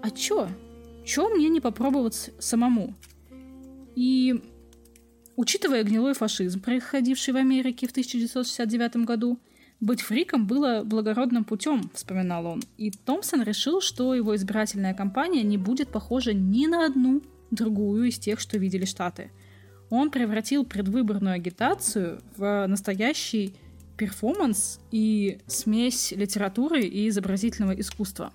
[0.01, 0.49] а чё?
[1.05, 2.95] Чё мне не попробовать самому?
[3.95, 4.41] И
[5.35, 9.39] учитывая гнилой фашизм, происходивший в Америке в 1969 году,
[9.81, 15.57] быть фриком было благородным путем, вспоминал он, и Томпсон решил, что его избирательная кампания не
[15.57, 19.31] будет похожа ни на одну другую из тех, что видели Штаты.
[19.89, 23.55] Он превратил предвыборную агитацию в настоящий
[23.97, 28.31] перформанс и смесь литературы и изобразительного искусства.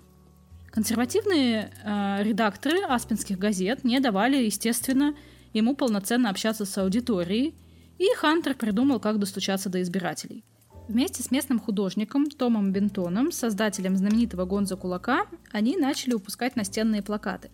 [0.71, 5.15] Консервативные э, редакторы аспинских газет не давали, естественно,
[5.55, 7.55] ему полноценно общаться с аудиторией,
[7.99, 10.45] и Хантер придумал, как достучаться до избирателей–
[10.89, 17.51] Вместе с местным художником Томом Бентоном, создателем знаменитого Гонзо Кулака, они начали выпускать настенные плакаты.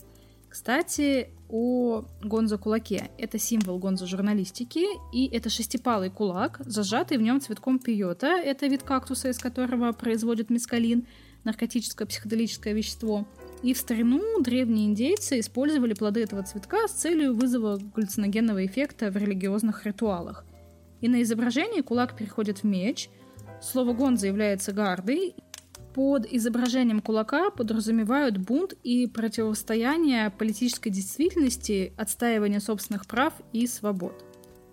[0.51, 3.11] Кстати, о Гонзо Кулаке.
[3.16, 8.38] Это символ Гонзо журналистики, и это шестипалый кулак, зажатый в нем цветком пиота.
[8.38, 11.07] Это вид кактуса, из которого производят мескалин,
[11.45, 13.27] наркотическое психоделическое вещество.
[13.62, 19.16] И в старину древние индейцы использовали плоды этого цветка с целью вызова галлюциногенного эффекта в
[19.16, 20.45] религиозных ритуалах.
[21.01, 23.09] И на изображении кулак переходит в меч–
[23.62, 25.37] Слово «гонза» является гардой.
[25.94, 34.25] Под изображением кулака подразумевают бунт и противостояние политической действительности, отстаивание собственных прав и свобод.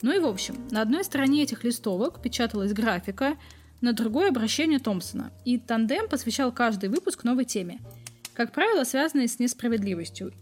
[0.02, 3.38] Ну и в общем, на одной стороне этих листовок печаталась графика,
[3.82, 7.80] на другой обращение Томпсона, и тандем посвящал каждый выпуск новой теме,
[8.34, 10.34] как правило, связанной с несправедливостью.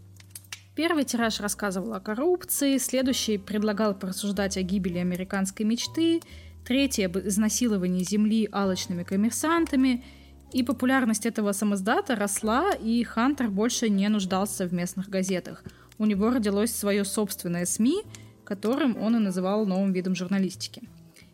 [0.74, 6.20] Первый тираж рассказывал о коррупции, следующий предлагал порассуждать о гибели американской мечты–
[6.68, 10.04] третье об изнасиловании земли алочными коммерсантами,
[10.52, 15.64] и популярность этого самоздата росла, и Хантер больше не нуждался в местных газетах.
[15.98, 18.02] У него родилось свое собственное СМИ,
[18.44, 20.82] которым он и называл новым видом журналистики.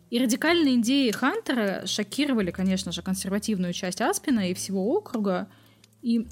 [0.09, 5.49] И радикальные идеи Хантера шокировали, конечно же, консервативную часть Аспина и всего округа.
[6.01, 6.27] И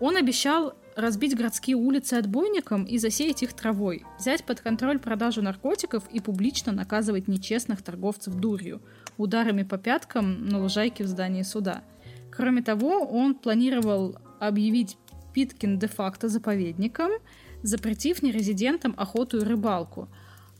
[0.00, 6.02] он обещал разбить городские улицы отбойником и засеять их травой, взять под контроль продажу наркотиков
[6.10, 8.82] и публично наказывать нечестных торговцев дурью
[9.16, 11.82] ударами по пяткам на лужайке в здании суда.
[12.32, 14.98] Кроме того, он планировал объявить
[15.34, 17.12] Питкин де-факто заповедником,
[17.62, 20.08] запретив нерезидентам охоту и рыбалку,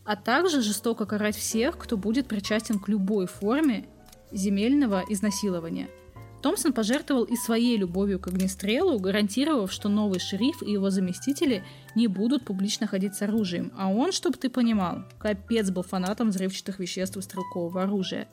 [0.05, 3.87] а также жестоко карать всех, кто будет причастен к любой форме
[4.31, 5.89] земельного изнасилования–
[6.43, 11.65] Томпсон пожертвовал и своей любовью к огнестрелу, гарантировав, что новый шериф и его заместители
[11.97, 13.73] не будут публично ходить с оружием.
[13.77, 18.29] А он, чтобы ты понимал, капец был фанатом взрывчатых веществ и стрелкового оружия.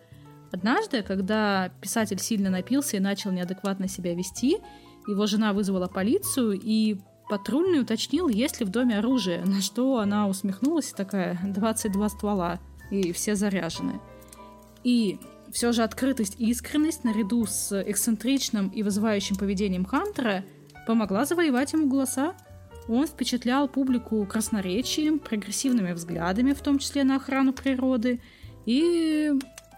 [0.51, 4.57] Однажды, когда писатель сильно напился и начал неадекватно себя вести,
[5.07, 10.27] его жена вызвала полицию и патрульный уточнил, есть ли в доме оружие, на что она
[10.27, 12.59] усмехнулась и такая, 22 ствола,
[12.91, 13.99] и все заряжены.
[14.83, 15.19] И
[15.55, 20.43] все же открытость и искренность наряду с эксцентричным и вызывающим поведением Хантера
[20.85, 22.33] помогла завоевать ему голоса.
[22.89, 28.19] Он впечатлял публику красноречием, прогрессивными взглядами, в том числе на охрану природы.
[28.65, 29.31] И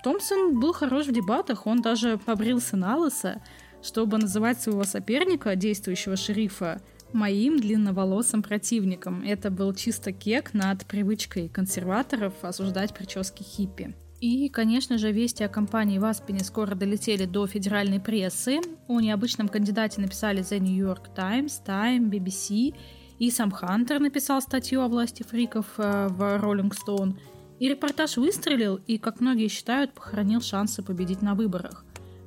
[0.03, 3.43] Томпсон был хорош в дебатах, он даже побрился на лысо,
[3.83, 6.81] чтобы называть своего соперника, действующего шерифа,
[7.13, 9.21] моим длинноволосым противником.
[9.23, 13.95] Это был чисто кек над привычкой консерваторов осуждать прически хиппи.
[14.19, 18.59] И, конечно же, вести о компании в Аспене скоро долетели до федеральной прессы.
[18.87, 22.73] О необычном кандидате написали The New York Times, Time, BBC,
[23.19, 27.15] и сам Хантер написал статью о власти фриков э, в Rolling Stone.
[27.59, 31.85] И репортаж выстрелил и, как многие считают, похоронил шансы победить на выборах.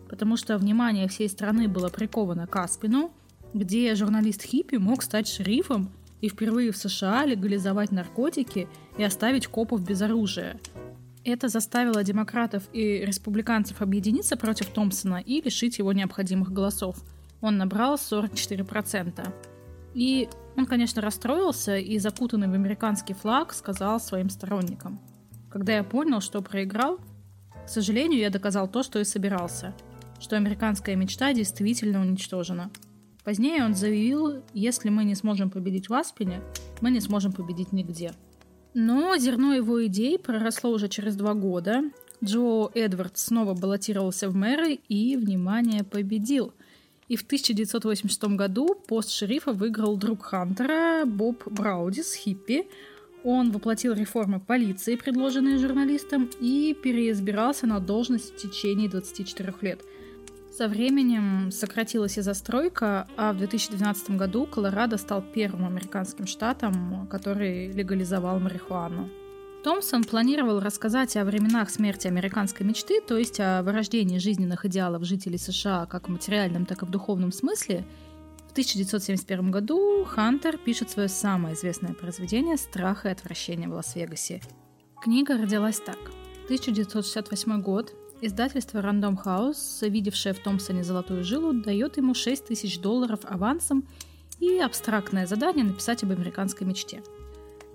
[0.09, 3.12] Потому что внимание всей страны было приковано к Аспину,
[3.53, 9.83] где журналист Хиппи мог стать шерифом и впервые в США легализовать наркотики и оставить копов
[9.83, 10.61] без оружия–
[11.24, 16.96] это заставило демократов и республиканцев объединиться против Томпсона и лишить его необходимых голосов.
[17.40, 19.33] Он набрал 44%.
[19.94, 25.00] И он, конечно, расстроился и, закутанный в американский флаг, сказал своим сторонникам.
[25.50, 26.98] Когда я понял, что проиграл,
[27.66, 29.74] к сожалению, я доказал то, что и собирался,
[30.20, 32.70] что американская мечта действительно уничтожена.
[33.24, 36.40] Позднее он заявил, если мы не сможем победить в Аспене,
[36.80, 38.12] мы не сможем победить нигде.
[38.74, 41.83] Но зерно его идей проросло уже через два года.
[42.22, 46.52] Джо Эдвардс снова баллотировался в мэры и, внимание, победил.
[47.09, 52.66] И в 1986 году пост шерифа выиграл друг Хантера Боб Браудис, хиппи.
[53.24, 59.80] Он воплотил реформы полиции, предложенные журналистам, и переизбирался на должность в течение 24 лет–
[60.61, 67.73] со временем сократилась и застройка, а в 2012 году Колорадо стал первым американским штатом, который
[67.73, 69.09] легализовал марихуану.
[69.64, 75.38] Томпсон планировал рассказать о временах смерти американской мечты, то есть о вырождении жизненных идеалов жителей
[75.38, 77.87] США как в материальном, так и в духовном смысле.
[78.49, 84.42] В 1971 году Хантер пишет свое самое известное произведение «Страх и отвращение в Лас-Вегасе».
[85.03, 85.96] Книга родилась так.
[86.44, 87.94] 1968 год.
[88.22, 93.87] Издательство Random House, видевшее в Томпсоне золотую жилу, дает ему 6 тысяч долларов авансом
[94.40, 97.02] и абстрактное задание написать об американской мечте.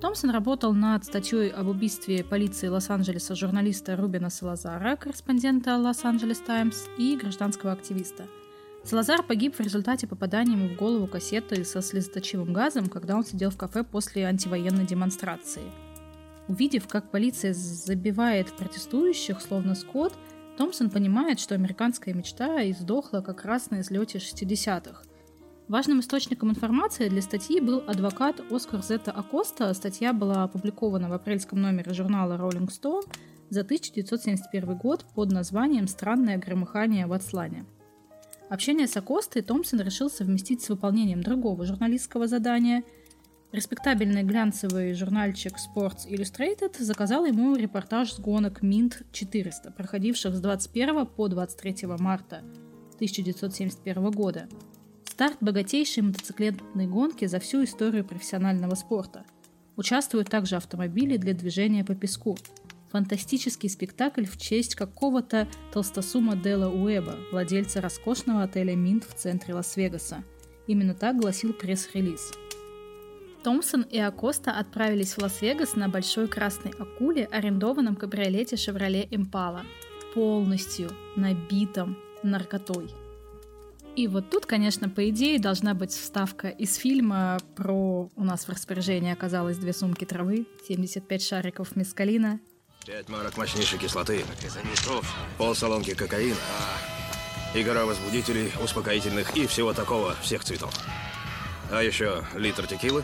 [0.01, 7.17] Томпсон работал над статьей об убийстве полиции Лос-Анджелеса журналиста Рубина Салазара, корреспондента Лос-Анджелес Таймс и
[7.17, 8.27] гражданского активиста.
[8.84, 13.49] Салазар погиб в результате попадания ему в голову кассеты со слезоточивым газом, когда он сидел
[13.49, 15.63] в кафе после антивоенной демонстрации.
[16.47, 20.13] Увидев, как полиция забивает протестующих, словно скот,
[20.58, 25.02] Томпсон понимает, что американская мечта издохла как раз на излете 60-х.
[25.68, 29.74] Важным источником информации для статьи был адвокат Оскар Зетта Акоста.
[29.74, 33.04] Статья была опубликована в апрельском номере журнала Rolling Stone
[33.50, 37.65] за 1971 год под названием «Странное громыхание в Атлане».
[38.50, 42.84] Общение с Акостой Томпсон решил совместить с выполнением другого журналистского задания–
[43.56, 51.06] Респектабельный глянцевый журнальчик Sports Illustrated заказал ему репортаж с гонок Mint 400, проходивших с 21
[51.06, 52.44] по 23 марта
[52.96, 54.50] 1971 года.
[55.06, 59.24] Старт богатейшей мотоциклетной гонки за всю историю профессионального спорта.
[59.78, 62.38] Участвуют также автомобили для движения по песку.
[62.91, 70.26] Фантастический спектакль в честь какого-то толстосума Дела Уэба, владельца роскошного отеля Минт в центре Лас-Вегаса.
[70.68, 72.34] Именно так гласил пресс-релиз–
[73.45, 79.62] Томпсон и Акоста отправились в Лас-Вегас на большой красной акуле, арендованном кабриолете Chevrolet Impala,
[80.15, 82.89] полностью набитом наркотой.
[83.95, 88.10] И вот тут, конечно, по идее должна быть вставка из фильма про...
[88.15, 92.39] У нас в распоряжении оказалось две сумки травы, 75 шариков мескалина
[92.84, 94.23] Пять марок мощнейшей кислоты.
[95.38, 96.36] Пол салонки кокаина.
[97.53, 100.73] И гора возбудителей, успокоительных и всего такого, всех цветов.
[101.71, 103.03] А еще литр текилы,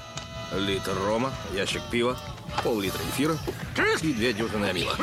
[0.53, 2.17] литр рома, ящик пива,
[2.63, 3.37] пол-литра эфира
[4.01, 4.95] и две дюжины амила.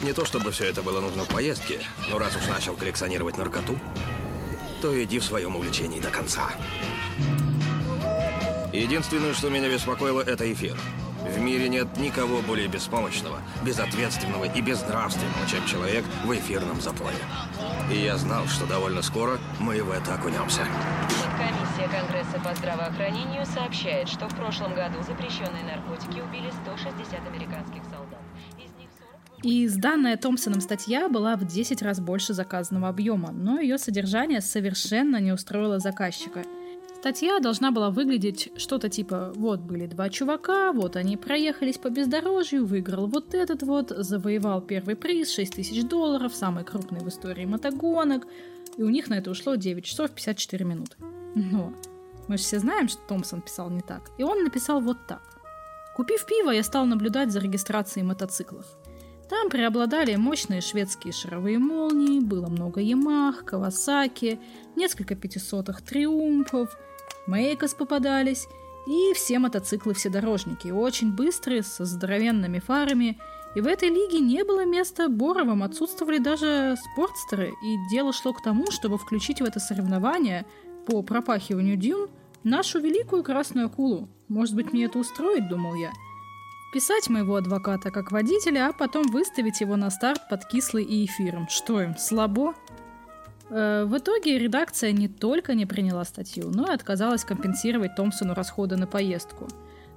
[0.00, 3.78] Не то чтобы все это было нужно в поездке, но раз уж начал коллекционировать наркоту,
[4.82, 6.52] то иди в своем увлечении до конца.
[8.72, 10.76] Единственное, что меня беспокоило, это эфир.
[11.24, 17.14] В мире нет никого более беспомощного, безответственного и безнравственного, чем человек в эфирном запое.
[17.90, 20.66] И я знал, что довольно скоро мы в это окунемся.
[21.38, 28.20] Комиссия Конгресса по здравоохранению сообщает, что в прошлом году запрещенные наркотики убили 160 американских солдат.
[28.58, 28.90] Из них
[29.40, 29.44] 40...
[29.44, 35.16] И сданная Томпсоном статья была в 10 раз больше заказанного объема, но ее содержание совершенно
[35.20, 36.42] не устроило заказчика–
[37.04, 42.64] Статья должна была выглядеть что-то типа «Вот были два чувака, вот они проехались по бездорожью,
[42.64, 48.26] выиграл вот этот вот, завоевал первый приз, 6 тысяч долларов, самый крупный в истории мотогонок,
[48.78, 50.96] и у них на это ушло 9 часов 54 минуты».
[51.34, 51.74] Но
[52.26, 54.10] мы же все знаем, что Томпсон писал не так.
[54.16, 55.20] И он написал вот так.
[55.94, 58.64] Купив пиво, я стал наблюдать за регистрацией мотоциклов.
[59.28, 64.40] Там преобладали мощные шведские шаровые молнии, было много Ямах, Кавасаки,
[64.74, 66.78] несколько пятисотых Триумфов–
[67.26, 68.48] Мейкос попадались,
[68.86, 73.18] и все мотоциклы-вседорожники, очень быстрые, со здоровенными фарами.
[73.54, 78.42] И в этой лиге не было места Боровым, отсутствовали даже спортстеры, и дело шло к
[78.42, 80.44] тому, чтобы включить в это соревнование
[80.86, 82.10] по пропахиванию дюн
[82.42, 84.08] нашу великую красную акулу.
[84.28, 85.92] Может быть, мне это устроить, думал я.
[86.74, 91.46] Писать моего адвоката как водителя, а потом выставить его на старт под кислый и эфиром.
[91.48, 92.54] Что им, слабо?
[93.50, 98.76] Э, в итоге редакция не только не приняла статью, но и отказалась компенсировать Томпсону расходы
[98.76, 99.48] на поездку.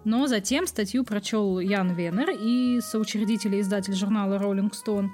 [0.04, 5.10] Но затем статью прочел Ян Венер и соучредитель и издатель журнала Rolling Stone,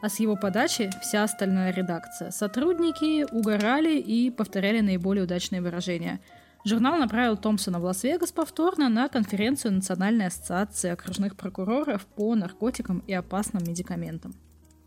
[0.00, 2.30] а с его подачи вся остальная редакция.
[2.30, 6.20] Сотрудники угорали и повторяли наиболее удачные выражения.
[6.64, 13.12] Журнал направил Томпсона в Лас-Вегас повторно на конференцию Национальной ассоциации окружных прокуроров по наркотикам и
[13.12, 14.34] опасным медикаментам.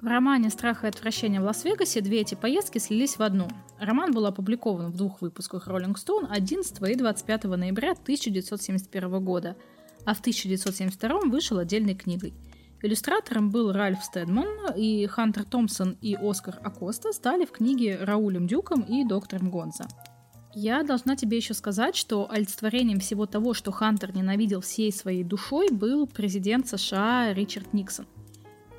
[0.01, 3.47] В романе «Страх и отвращение в Лас-Вегасе» две эти поездки слились в одну.
[3.79, 9.55] Роман был опубликован в двух выпусках Rolling Stone 11 и 25 ноября 1971 года,
[10.03, 12.33] а в 1972 вышел отдельной книгой.
[12.81, 18.81] Иллюстратором был Ральф Стедман, и Хантер Томпсон и Оскар Акоста стали в книге Раулем Дюком
[18.81, 19.87] и доктором Гонзо.
[20.55, 25.69] Я должна тебе еще сказать, что олицетворением всего того, что Хантер ненавидел всей своей душой,
[25.69, 28.07] был президент США Ричард Никсон–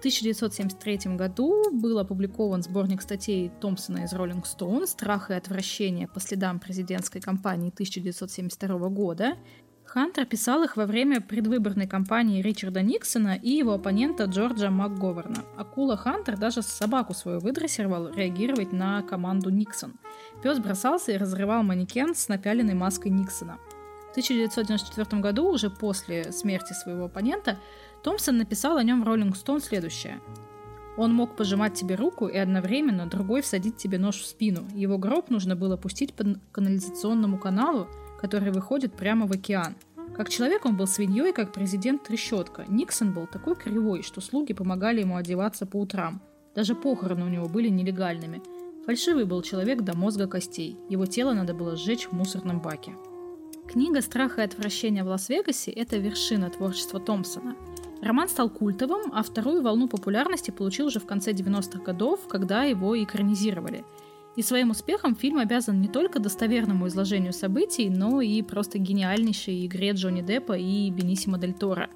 [0.03, 6.59] 1973 году был опубликован сборник статей Томпсона из Rolling Stone «Страх и отвращение по следам
[6.59, 9.37] президентской кампании 1972 года».
[9.85, 15.45] Хантер писал их во время предвыборной кампании Ричарда Никсона и его оппонента Джорджа МакГоверна.
[15.57, 20.01] Акула Хантер даже собаку свою выдрессировал реагировать на команду Никсон.
[20.43, 23.59] Пес бросался и разрывал манекен с напяленной маской Никсона.
[24.09, 27.59] В 1994 году, уже после смерти своего оппонента,
[28.03, 30.21] Томпсон написал о нем в Rolling Stone следующее.
[30.97, 34.65] Он мог пожимать тебе руку и одновременно другой всадить тебе нож в спину.
[34.75, 37.89] Его гроб нужно было пустить по канализационному каналу,
[38.21, 39.75] который выходит прямо в океан.
[40.15, 42.67] Как человек он был свиньей, как президент трещотка.
[42.69, 46.21] Никсон был такой кривой, что слуги помогали ему одеваться по утрам.
[46.55, 48.43] Даже похороны у него были нелегальными.
[48.85, 50.77] Фальшивый был человек до мозга костей.
[50.91, 52.95] Его тело надо было сжечь в мусорном баке.
[53.67, 57.57] Книга «Страх и отвращение в Лас-Вегасе»— это вершина творчества Томпсона–
[58.03, 63.01] Роман стал культовым, а вторую волну популярности получил уже в конце 90-х годов, когда его
[63.01, 63.85] экранизировали.
[64.35, 69.93] И своим успехом фильм обязан не только достоверному изложению событий, но и просто гениальнейшей игре
[69.93, 71.91] Джонни Деппа и Бенисима Дель Торо.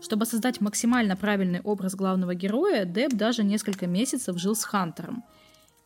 [0.00, 5.22] Чтобы создать максимально правильный образ главного героя, Депп даже несколько месяцев жил с Хантером.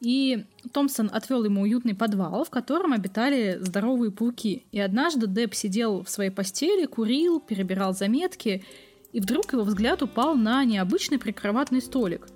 [0.00, 4.64] И Томпсон отвел ему уютный подвал, в котором обитали здоровые пауки.
[4.72, 8.64] И однажды Депп сидел в своей постели, курил, перебирал заметки–
[9.12, 12.28] и вдруг его взгляд упал на необычный прикроватный столик.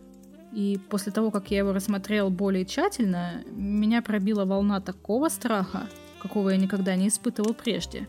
[0.52, 5.88] И после того, как я его рассмотрел более тщательно, меня пробила волна такого страха,
[6.20, 8.08] какого я никогда не испытывал прежде.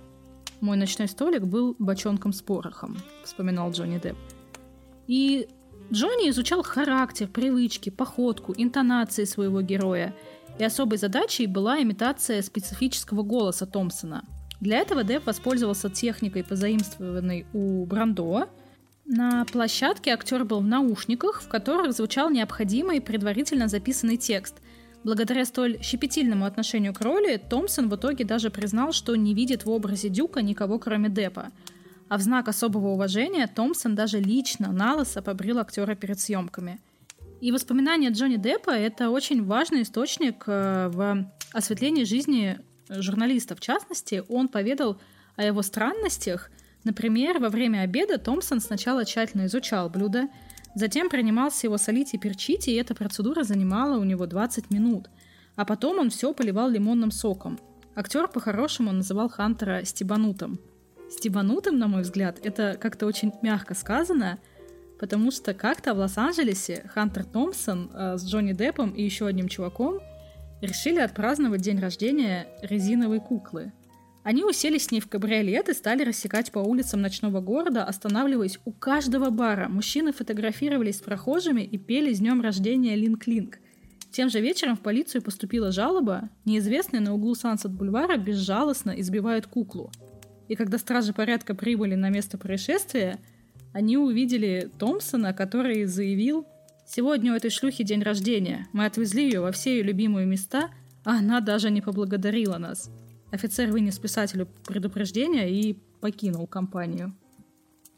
[0.60, 4.18] Мой ночной столик был бочонком с порохом, вспоминал Джонни Депп.
[5.08, 5.48] И
[5.92, 10.14] Джонни изучал характер, привычки, походку, интонации своего героя.
[10.60, 14.24] И особой задачей была имитация специфического голоса Томпсона–
[14.64, 18.48] для этого Депп воспользовался техникой, позаимствованной у Брандо.
[19.06, 24.56] На площадке актер был в наушниках, в которых звучал необходимый предварительно записанный текст.
[25.04, 29.70] Благодаря столь щепетильному отношению к роли, Томпсон в итоге даже признал, что не видит в
[29.70, 31.52] образе Дюка никого, кроме Деппа.
[32.08, 36.80] А в знак особого уважения Томпсон даже лично на лысо побрил актера перед съемками.
[37.42, 42.60] И воспоминания Джонни Деппа— это очень важный источник э, в осветлении жизни
[43.02, 43.56] журналиста.
[43.56, 45.00] В частности, он поведал
[45.36, 46.52] о его странностях.
[46.84, 50.28] Например, во время обеда Томпсон сначала тщательно изучал блюдо,
[50.76, 55.10] затем принимался его солить и перчить, и эта процедура занимала у него 20 минут.
[55.56, 57.60] А потом он все поливал лимонным соком.
[57.96, 60.60] Актер по-хорошему называл Хантера стебанутым.
[61.10, 64.40] Стебанутым, на мой взгляд, это как-то очень мягко сказано,
[65.00, 70.00] потому что как-то в Лос-Анджелесе Хантер Томпсон э, с Джонни Деппом и еще одним чуваком
[70.64, 73.72] решили отпраздновать день рождения резиновой куклы.
[74.24, 78.72] Они уселись с ней в кабриолет и стали рассекать по улицам ночного города, останавливаясь у
[78.72, 79.68] каждого бара.
[79.68, 83.60] Мужчины фотографировались с прохожими и пели с днем рождения Линк-Линк.
[84.12, 86.30] Тем же вечером в полицию поступила жалоба.
[86.46, 89.92] Неизвестные на углу Сансет-бульвара безжалостно избивают куклу.
[90.48, 93.20] И когда стражи порядка прибыли на место происшествия,
[93.74, 96.46] они увидели Томпсона, который заявил,
[96.86, 98.68] «Сегодня у этой шлюхи день рождения.
[98.74, 100.70] Мы отвезли ее во все ее любимые места,
[101.04, 102.90] а она даже не поблагодарила нас».
[103.32, 107.16] Офицер вынес писателю предупреждение и покинул компанию.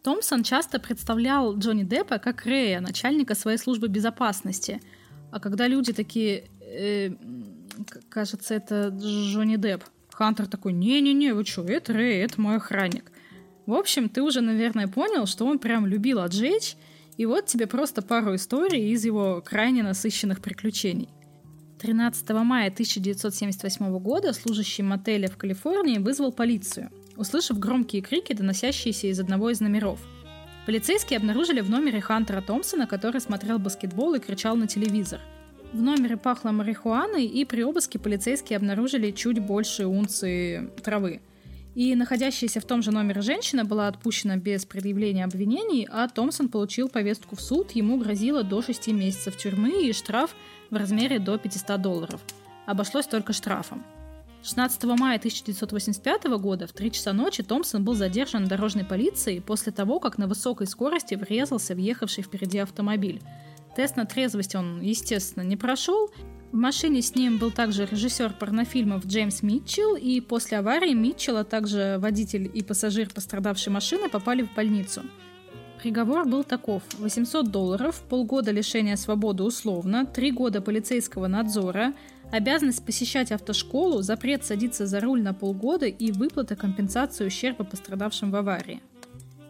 [0.03, 4.81] Томпсон часто представлял Джонни Деппа как Рэя, начальника своей службы безопасности–
[5.35, 7.09] а когда люди такие, э,
[8.07, 9.83] кажется, это Джонни Депп,
[10.13, 13.11] Хантер такой, не-не-не, вы что, это Рэй, это мой охранник.
[13.65, 16.77] В общем, ты уже, наверное, понял, что он прям любил отжечь,
[17.17, 21.09] и вот тебе просто пару историй из его крайне насыщенных приключений.
[21.79, 29.19] 13 мая 1978 года служащий мотеля в Калифорнии вызвал полицию, услышав громкие крики, доносящиеся из
[29.19, 29.99] одного из номеров–
[30.65, 35.19] Полицейские обнаружили в номере Хантера Томпсона, который смотрел баскетбол и кричал на телевизор.
[35.71, 41.21] В номере пахло марихуаной, и при обыске полицейские обнаружили чуть больше унции травы.
[41.75, 46.87] И находящаяся в том же номере женщина была отпущена без предъявления обвинений, а Томпсон получил
[46.87, 50.33] повестку в суд, ему грозило до 6 месяцев тюрьмы и штраф
[50.69, 52.21] в размере до 500 долларов.
[52.65, 53.85] Обошлось только штрафом.
[54.41, 59.99] 16 мая 1985 года в 3 часа ночи Томпсон был задержан дорожной полицией после того,
[59.99, 63.21] как на высокой скорости врезался въехавший впереди автомобиль.
[63.75, 66.09] Тест на трезвость он, естественно, не прошел.
[66.51, 71.43] В машине с ним был также режиссер порнофильмов Джеймс Митчелл, и после аварии Митчелл, а
[71.43, 75.01] также водитель и пассажир пострадавшей машины попали в больницу.
[75.81, 76.81] Приговор был таков.
[76.97, 81.93] 800 долларов, полгода лишения свободы условно, 3 года полицейского надзора,
[82.31, 88.35] обязанность посещать автошколу, запрет садиться за руль на полгода и выплата компенсации ущерба пострадавшим в
[88.35, 88.81] аварии.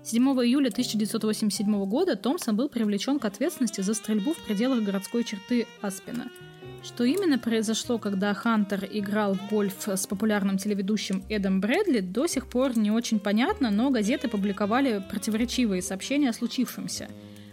[0.04, 5.68] 7 июля 1987 года Томпсон был привлечен к ответственности за стрельбу в пределах городской черты
[5.82, 6.30] Аспина–
[6.86, 12.48] что именно произошло, когда Хантер играл в гольф с популярным телеведущим Эдом Брэдли, до сих
[12.48, 17.10] пор не очень понятно, но газеты публиковали противоречивые сообщения о случившемся.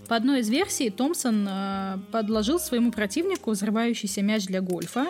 [0.08, 5.06] По одной из версий, Томпсон э, подложил своему противнику взрывающийся мяч для гольфа,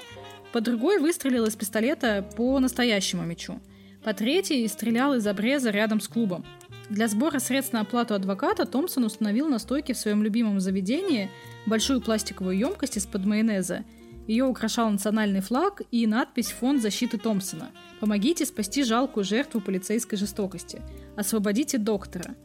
[0.53, 3.59] по другой выстрелил из пистолета по настоящему мячу.
[4.05, 6.45] По третьей стрелял из обреза рядом с клубом.
[6.91, 11.31] Для сбора средств на оплату адвоката Томпсон установил на стойке в своем любимом заведении
[11.67, 13.85] большую пластиковую емкость из-под майонеза–
[14.27, 17.71] ее украшал национальный флаг и надпись «Фонд защиты Томпсона».
[18.01, 20.81] Помогите спасти жалкую жертву полицейской жестокости.
[21.17, 22.37] Освободите доктора.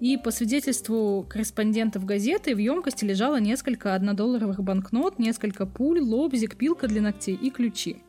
[0.00, 6.88] И по свидетельству корреспондентов газеты в емкости лежало несколько однодолларовых банкнот, несколько пуль, лобзик, пилка
[6.88, 8.02] для ногтей и ключи.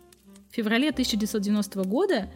[0.51, 2.29] В феврале 1990 года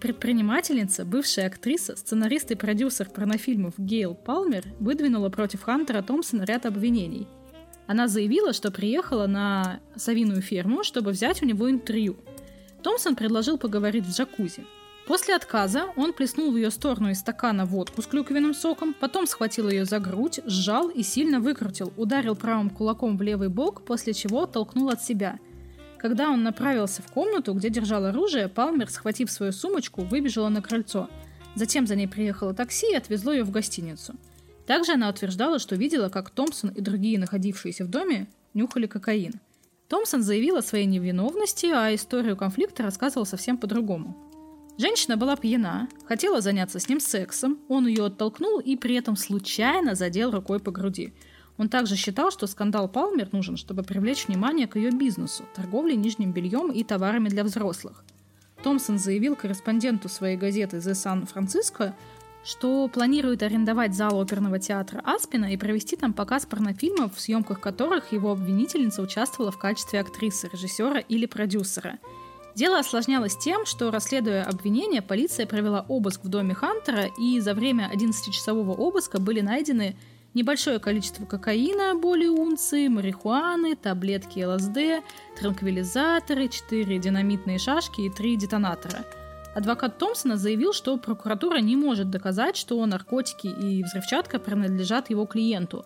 [0.00, 7.28] предпринимательница, бывшая актриса, сценарист и продюсер порнофильмов Гейл Палмер выдвинула против Хантера Томпсона ряд обвинений–
[7.92, 12.16] она заявила, что приехала на совиную ферму, чтобы взять у него интервью.
[12.82, 14.64] Томпсон предложил поговорить в джакузи.
[15.06, 19.68] После отказа он плеснул в ее сторону из стакана водку с клюквенным соком, потом схватил
[19.68, 24.46] ее за грудь, сжал и сильно выкрутил, ударил правым кулаком в левый бок, после чего
[24.46, 25.38] толкнул от себя.
[25.98, 31.10] Когда он направился в комнату, где держал оружие, Палмер, схватив свою сумочку, выбежала на крыльцо.
[31.56, 34.14] Затем за ней приехало такси и отвезло ее в гостиницу–
[34.66, 39.40] также она утверждала, что видела, как Томпсон и другие находившиеся в доме нюхали кокаин.
[39.88, 44.16] Томпсон заявила о своей невиновности, а историю конфликта рассказывал совсем по-другому.
[44.78, 49.94] Женщина была пьяна, хотела заняться с ним сексом, он ее оттолкнул и при этом случайно
[49.94, 51.12] задел рукой по груди.
[51.58, 56.32] Он также считал, что скандал Палмер нужен, чтобы привлечь внимание к ее бизнесу, торговле нижним
[56.32, 58.02] бельем и товарами для взрослых.
[58.62, 61.92] Томпсон заявил корреспонденту своей газеты The San Francisco,
[62.44, 68.12] что планирует арендовать зал оперного театра Аспина и провести там показ порнофильмов, в съемках которых
[68.12, 71.98] его обвинительница участвовала в качестве актрисы, режиссера или продюсера.
[72.54, 77.90] Дело осложнялось тем, что, расследуя обвинение, полиция провела обыск в доме Хантера, и за время
[77.94, 79.96] 11-часового обыска были найдены
[80.34, 85.02] небольшое количество кокаина, более унции, марихуаны, таблетки ЛСД,
[85.38, 89.04] транквилизаторы, 4 динамитные шашки и 3 детонатора.
[89.54, 95.84] Адвокат Томпсона заявил, что прокуратура не может доказать, что наркотики и взрывчатка принадлежат его клиенту.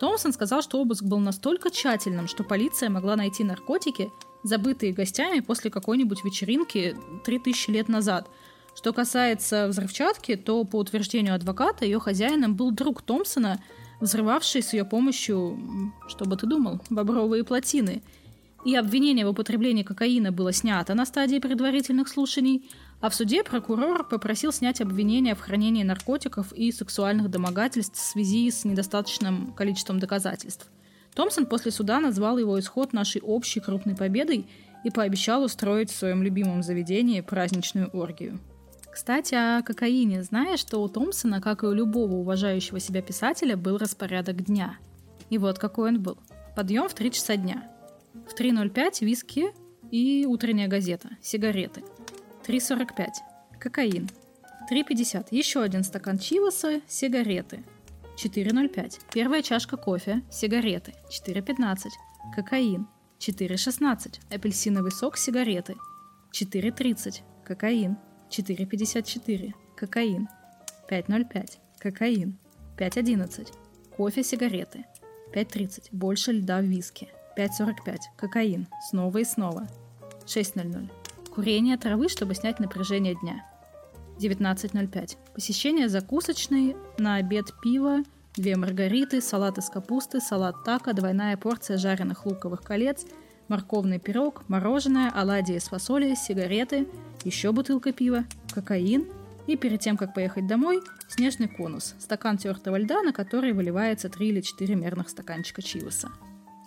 [0.00, 4.10] Томпсон сказал, что обыск был настолько тщательным, что полиция могла найти наркотики,
[4.42, 8.28] забытые гостями после какой-нибудь вечеринки 3000 лет назад–
[8.74, 13.62] что касается взрывчатки, то по утверждению адвоката ее хозяином был друг Томпсона,
[14.00, 18.02] взрывавший с ее помощью, что бы ты думал, бобровые плотины.
[18.64, 22.68] И обвинение в употреблении кокаина было снято на стадии предварительных слушаний,
[23.04, 28.50] а в суде прокурор попросил снять обвинение в хранении наркотиков и сексуальных домогательств в связи
[28.50, 30.70] с недостаточным количеством доказательств.
[31.14, 34.46] Томпсон после суда назвал его исход нашей общей крупной победой
[34.84, 38.40] и пообещал устроить в своем любимом заведении праздничную оргию.
[38.90, 40.22] Кстати, о кокаине.
[40.22, 44.78] Знаешь, что у Томпсона, как и у любого уважающего себя писателя, был распорядок дня.
[45.28, 46.16] И вот какой он был.
[46.56, 47.70] Подъем в 3 часа дня.
[48.26, 49.48] В 3.05 виски
[49.90, 51.82] и утренняя газета, сигареты.
[52.46, 53.08] 3.45
[53.58, 54.08] кокаин.
[54.70, 57.64] 3.50 еще один стакан чиваса, сигареты.
[58.16, 60.94] 4.05 первая чашка кофе, сигареты.
[61.10, 61.88] 4.15
[62.34, 62.86] кокаин.
[63.18, 65.74] 4.16 апельсиновый сок, сигареты.
[66.32, 67.96] 4.30 кокаин.
[68.30, 69.52] 4,54.
[69.76, 70.28] Кокаин.
[70.90, 71.58] 5,05.
[71.78, 72.38] Кокаин.
[72.76, 73.48] 5,11.
[73.96, 74.84] Кофе, сигареты.
[75.32, 75.88] 5,30.
[75.92, 77.08] Больше льда в виске.
[77.36, 77.98] 5,45.
[78.16, 78.66] Кокаин.
[78.90, 79.68] Снова и снова.
[80.26, 81.03] 6,00.
[81.34, 83.44] Курение травы, чтобы снять напряжение дня.
[84.18, 85.16] 19.05.
[85.34, 88.04] Посещение закусочной, на обед пиво,
[88.36, 93.04] две маргариты, салат из капусты, салат тако, двойная порция жареных луковых колец,
[93.48, 96.86] морковный пирог, мороженое, оладьи из фасоли, сигареты,
[97.24, 99.06] еще бутылка пива, кокаин
[99.48, 104.28] и перед тем, как поехать домой, снежный конус, стакан тертого льда, на который выливается 3
[104.28, 106.10] или 4 мерных стаканчика чиваса.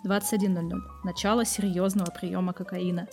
[0.04, 0.78] 21.00.
[1.04, 3.08] Начало серьезного приема кокаина.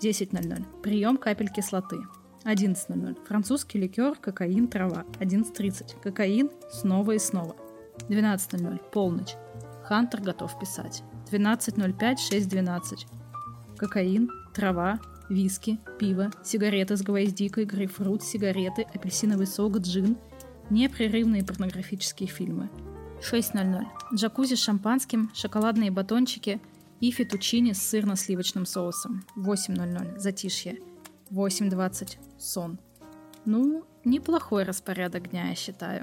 [0.00, 0.82] 10.00.
[0.82, 1.98] Прием капель кислоты.
[2.44, 3.24] 11.00.
[3.26, 5.04] Французский ликер, кокаин, трава.
[5.20, 6.00] 11.30.
[6.02, 7.56] Кокаин снова и снова.
[8.08, 8.90] 12.00.
[8.90, 9.34] Полночь.
[9.84, 11.02] Хантер готов писать.
[11.30, 13.06] 12.05, 6.12.
[13.76, 20.16] Кокаин, трава, виски, пиво, сигареты с гвоздикой, грейпфрут, сигареты, апельсиновый сок, джин,
[20.70, 22.68] непрерывные порнографические фильмы.
[23.20, 23.84] 6.00.
[24.14, 26.60] Джакузи с шампанским, шоколадные батончики
[27.04, 29.24] и фетучини с сырно-сливочным соусом.
[29.36, 30.18] 8.00.
[30.18, 30.78] Затишье.
[31.30, 32.16] 8.20.
[32.38, 32.78] Сон.
[33.44, 36.02] Ну, неплохой распорядок дня, я считаю.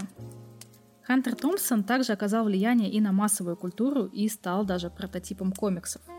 [1.04, 6.02] Хантер Томпсон также оказал влияние и на массовую культуру и стал даже прототипом комиксов–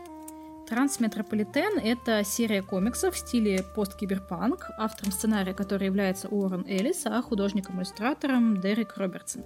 [0.67, 8.61] Трансметрополитен— это серия комиксов в стиле посткиберпанк, автором сценария который является Уоррен Эллис, а художником-иллюстратором
[8.61, 9.43] Дерек Робертсон.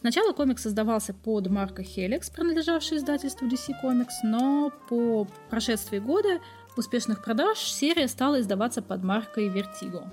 [0.00, 6.40] Сначала комикс создавался под маркой Helix, принадлежавшей издательству DC Comics, но по прошествии года
[6.76, 10.04] успешных продаж серия стала издаваться под маркой Vertigo.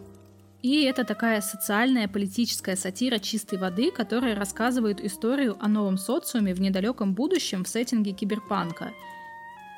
[0.62, 6.62] И это такая социальная политическая сатира чистой воды, которая рассказывает историю о новом социуме в
[6.62, 8.92] недалеком будущем в сеттинге киберпанка–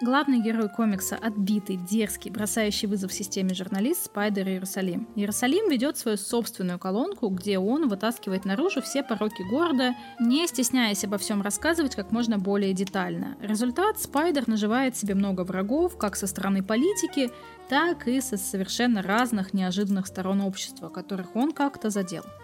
[0.02, 5.08] Главный герой комикса– отбитый, дерзкий, бросающий вызов системе журналист Спайдер Иерусалим.
[5.16, 11.18] Иерусалим ведет свою собственную колонку, где он вытаскивает наружу все пороки города, не стесняясь обо
[11.18, 13.38] всем рассказывать как можно более детально.
[13.40, 17.32] Результат– Спайдер наживает себе много врагов, как со стороны политики,
[17.70, 22.26] так и со совершенно разных неожиданных сторон общества, которых он как-то задел–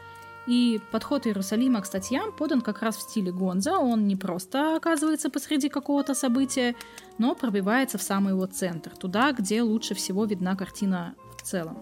[0.52, 3.80] и подход Иерусалима к статьям подан как раз в стиле Гонза.
[3.80, 6.76] Он не просто оказывается посреди какого-то события,
[7.18, 11.78] но пробивается в самый его центр, туда, где лучше всего видна картина в целом.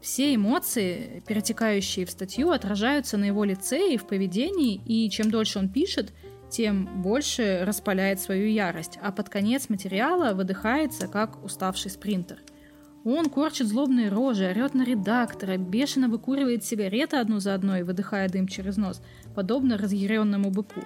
[0.00, 5.60] Все эмоции, перетекающие в статью, отражаются на его лице и в поведении, и чем дольше
[5.60, 6.12] он пишет,
[6.50, 12.38] тем больше распаляет свою ярость, а под конец материала выдыхается, как уставший спринтер–
[13.04, 18.48] он корчит злобные рожи, орет на редактора, бешено выкуривает сигареты одну за одной, выдыхая дым
[18.48, 19.02] через нос,
[19.34, 20.80] подобно разъяренному быку.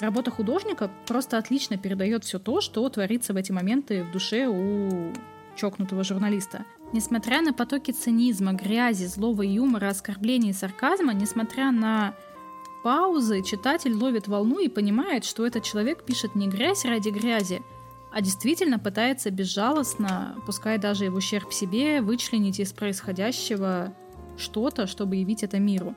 [0.00, 5.12] Работа художника просто отлично передает все то, что творится в эти моменты в душе у
[5.54, 6.64] чокнутого журналиста.
[6.92, 12.14] Несмотря на потоки цинизма, грязи, злого юмора, оскорблений и сарказма, несмотря на
[12.82, 17.62] паузы, читатель ловит волну и понимает, что этот человек пишет не грязь ради грязи,
[18.12, 23.94] а действительно пытается безжалостно, пускай даже и в ущерб себе, вычленить из происходящего
[24.36, 25.94] что-то, чтобы явить это миру.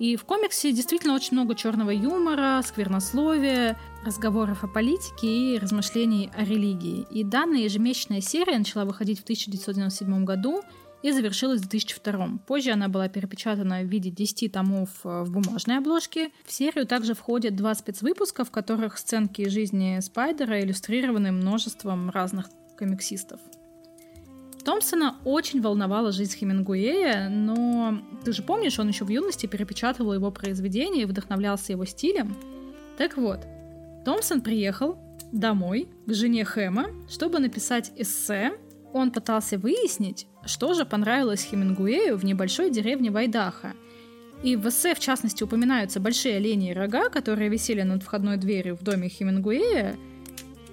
[0.00, 6.44] И в комиксе действительно очень много черного юмора, сквернословия, разговоров о политике и размышлений о
[6.44, 7.06] религии.
[7.10, 10.62] И данная ежемесячная серия начала выходить в 1997 году
[11.04, 12.38] и завершилась в 2002.
[12.46, 16.30] Позже она была перепечатана в виде 10 томов э, в бумажной обложке.
[16.46, 22.48] В серию также входят два спецвыпуска, в которых сценки жизни Спайдера иллюстрированы множеством разных
[22.78, 23.38] комиксистов.
[24.64, 30.30] Томпсона очень волновала жизнь Хемингуэя, но ты же помнишь, он еще в юности перепечатывал его
[30.30, 32.34] произведения и вдохновлялся его стилем.
[32.96, 33.40] Так вот,
[34.06, 34.98] Томпсон приехал
[35.32, 38.52] домой к жене Хэма, чтобы написать эссе.
[38.94, 43.74] Он пытался выяснить, что же понравилось Хемингуэю в небольшой деревне Вайдаха.
[44.42, 48.82] И в эссе, в частности, упоминаются большие оленьи рога, которые висели над входной дверью в
[48.82, 49.96] доме Хемингуэя.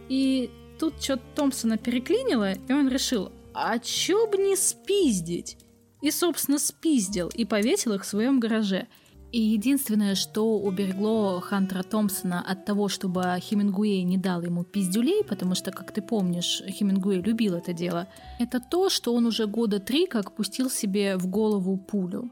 [0.09, 0.49] И
[0.79, 5.57] тут что-то Томпсона переклинило, и он решил, а чё бы не спиздить?
[6.01, 8.87] И, собственно, спиздил и повесил их в своем гараже.
[9.31, 15.55] И единственное, что уберегло Хантера Томпсона от того, чтобы Хемингуэй не дал ему пиздюлей, потому
[15.55, 18.07] что, как ты помнишь, Хемингуэй любил это дело,
[18.39, 22.29] это то, что он уже года три как пустил себе в голову пулю.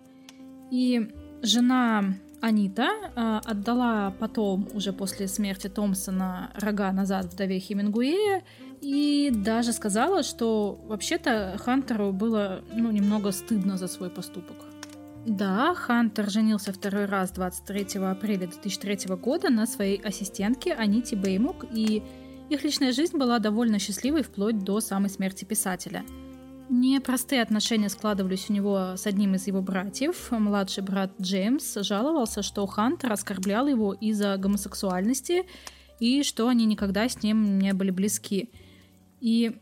[0.72, 1.10] И
[1.42, 8.44] жена Анита э, отдала потом, уже после смерти Томпсона, рога назад вдове Хемингуэя,
[8.82, 14.58] и даже сказала, что вообще-то Хантеру было ну, немного стыдно за свой поступок.
[15.26, 22.02] Да, Хантер женился второй раз 23 апреля 2003 года на своей ассистентке Аните Беймук, и
[22.50, 26.04] их личная жизнь была довольно счастливой вплоть до самой смерти писателя.
[26.70, 30.32] Непростые отношения складывались у него с одним из его братьев.
[30.32, 35.46] Младший брат Джеймс жаловался, что Хантер оскорблял его из-за гомосексуальности
[36.00, 38.52] и что они никогда с ним не были близки.
[39.20, 39.58] И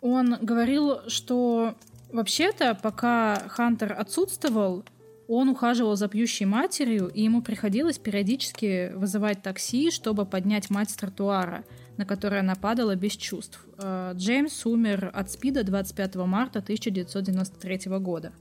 [0.00, 1.74] он говорил, что
[2.14, 4.84] вообще-то, пока Хантер отсутствовал,
[5.26, 10.94] он ухаживал за пьющей матерью, и ему приходилось периодически вызывать такси, чтобы поднять мать с
[10.94, 11.64] тротуара,
[11.96, 13.64] на которой она падала без чувств.
[13.78, 18.32] Э, Джеймс умер от СПИДа 25 марта 1993 года.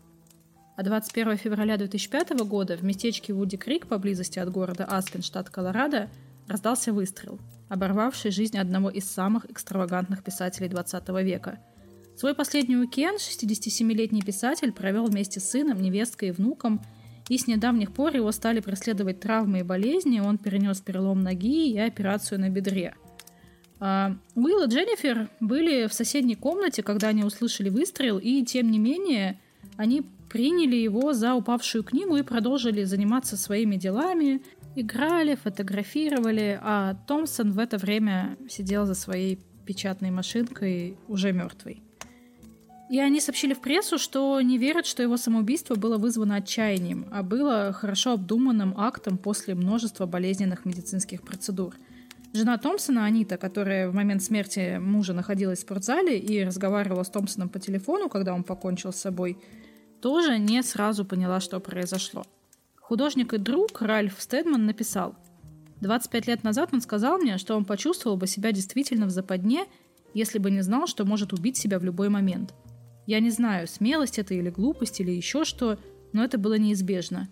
[0.75, 6.09] А 21 февраля 2005 года в местечке Вуди Крик поблизости от города Аспен, штат Колорадо,
[6.47, 7.39] раздался выстрел–
[7.73, 11.59] оборвавший жизнь одного из самых экстравагантных писателей 20 века.
[12.15, 16.81] Свой последний уикенд 67-летний писатель провел вместе с сыном, невесткой и внуком,
[17.29, 21.79] и с недавних пор его стали преследовать травмы и болезни, он перенес перелом ноги и
[21.79, 22.93] операцию на бедре.
[23.79, 28.79] А Уилл и Дженнифер были в соседней комнате, когда они услышали выстрел, и тем не
[28.79, 29.39] менее
[29.75, 34.41] они приняли его за упавшую книгу и продолжили заниматься своими делами,
[34.75, 41.83] играли, фотографировали, а Томпсон в это время сидел за своей печатной машинкой, уже мертвый.
[42.93, 47.23] И они сообщили в прессу, что не верят, что его самоубийство было вызвано отчаянием, а
[47.23, 51.73] было хорошо обдуманным актом после множества болезненных медицинских процедур.
[52.33, 57.49] Жена Томпсона, Анита, которая в момент смерти мужа находилась в спортзале и разговаривала с Томпсоном
[57.49, 59.39] по телефону, когда он покончил с собой,
[59.99, 62.23] тоже не сразу поняла, что произошло.
[62.75, 65.15] Художник и друг Ральф Стедман написал,
[65.81, 69.65] «25 лет назад он сказал мне, что он почувствовал бы себя действительно в западне,
[70.13, 72.53] если бы не знал, что может убить себя в любой момент.
[73.05, 75.77] Я не знаю, смелость это или глупость, или еще что,
[76.13, 77.27] но это было неизбежно.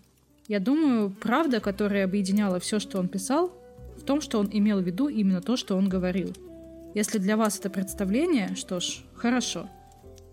[0.47, 3.53] Я думаю, правда, которая объединяла все, что он писал,
[3.97, 6.34] в том, что он имел в виду именно то, что он говорил.
[6.93, 9.69] Если для вас это представление, что ж, хорошо.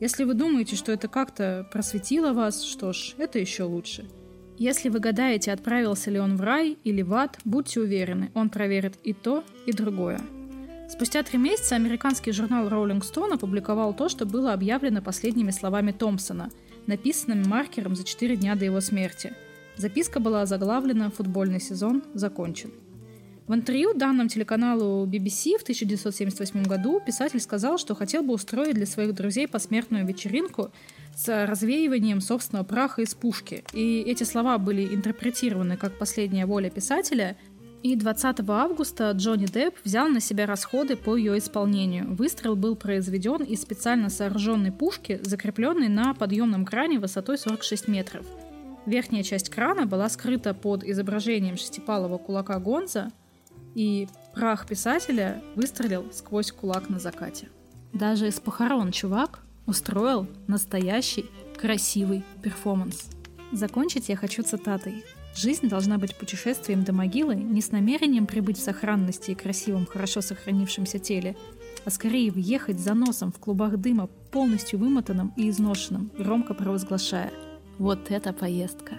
[0.01, 4.09] Если вы думаете, что это как-то просветило вас, что ж, это еще лучше.
[4.57, 8.95] Если вы гадаете, отправился ли он в рай или в ад, будьте уверены, он проверит
[9.05, 10.21] и то, и другое.
[10.89, 16.51] Спустя три месяца американский журнал Rolling Stone опубликовал то, что было объявлено последними словами Томпсона,
[16.87, 19.35] написанными маркером за четыре дня до его смерти.
[19.77, 22.71] Записка была заглавлена «Футбольный сезон закончен».
[23.49, 28.85] В интервью данным телеканалу BBC в 1978 году писатель сказал, что хотел бы устроить для
[28.85, 30.71] своих друзей посмертную вечеринку
[31.17, 33.65] с развеиванием собственного праха из пушки.
[33.73, 37.39] И эти слова были интерпретированы как последняя воля писателя,
[37.83, 42.13] и 20 августа Джонни Депп взял на себя расходы по ее исполнению.
[42.15, 48.27] Выстрел был произведен из специально сооруженной пушки, закрепленной на подъемном кране высотой 46 метров.
[48.87, 53.13] Верхняя часть крана была скрыта под изображением шестипалого кулака Гонза,
[53.75, 57.49] и прах писателя выстрелил сквозь кулак на закате.
[57.93, 61.27] Даже из похорон чувак устроил настоящий
[61.57, 63.11] красивый перформанс.
[63.53, 65.05] Закончить я хочу цитатой.
[65.35, 70.21] Жизнь должна быть путешествием до могилы не с намерением прибыть в сохранности и красивом, хорошо
[70.21, 71.37] сохранившемся теле,
[71.85, 77.33] а скорее въехать за носом в клубах дыма, полностью вымотанным и изношенным, громко провозглашая
[77.79, 78.95] «Вот это поездка!».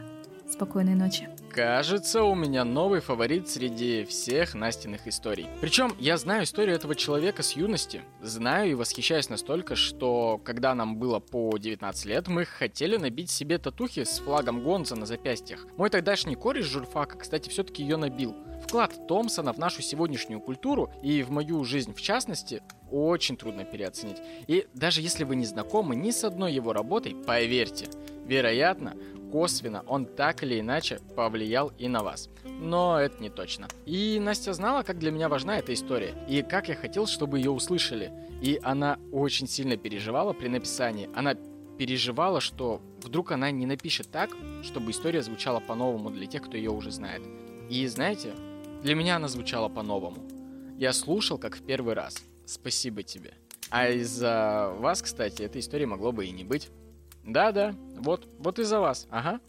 [0.50, 1.28] Спокойной ночи.
[1.50, 5.48] Кажется, у меня новый фаворит среди всех Настиных историй.
[5.62, 8.02] Причем я знаю историю этого человека с юности.
[8.22, 13.58] Знаю и восхищаюсь настолько, что когда нам было по 19 лет, мы хотели набить себе
[13.58, 15.66] татухи с флагом Гонза на запястьях.
[15.76, 18.36] Мой тогдашний кореш журфака, кстати, все-таки ее набил.
[18.64, 24.18] Вклад Томпсона в нашу сегодняшнюю культуру и в мою жизнь в частности очень трудно переоценить.
[24.48, 27.88] И даже если вы не знакомы ни с одной его работой, поверьте,
[28.26, 28.96] вероятно,
[29.32, 32.30] косвенно он так или иначе повлиял и на вас.
[32.46, 33.68] Но это не точно.
[33.86, 37.52] И Настя знала, как для меня важна эта история, и как я хотел, чтобы ее
[37.52, 38.12] услышали.
[38.42, 41.10] И она очень сильно переживала при написании.
[41.14, 41.36] Она
[41.78, 44.32] переживала, что вдруг она не напишет так,
[44.64, 47.22] чтобы история звучала по-новому для тех, кто ее уже знает.
[47.70, 48.34] И знаете,
[48.84, 50.28] для меня она звучала по-новому.
[50.78, 52.24] Я слушал, как в первый раз.
[52.46, 53.34] Спасибо тебе.
[53.70, 56.70] А из-за вас, кстати, этой истории могло бы и не быть.
[57.30, 59.40] Да-да, вот, вот из-за вас, ага.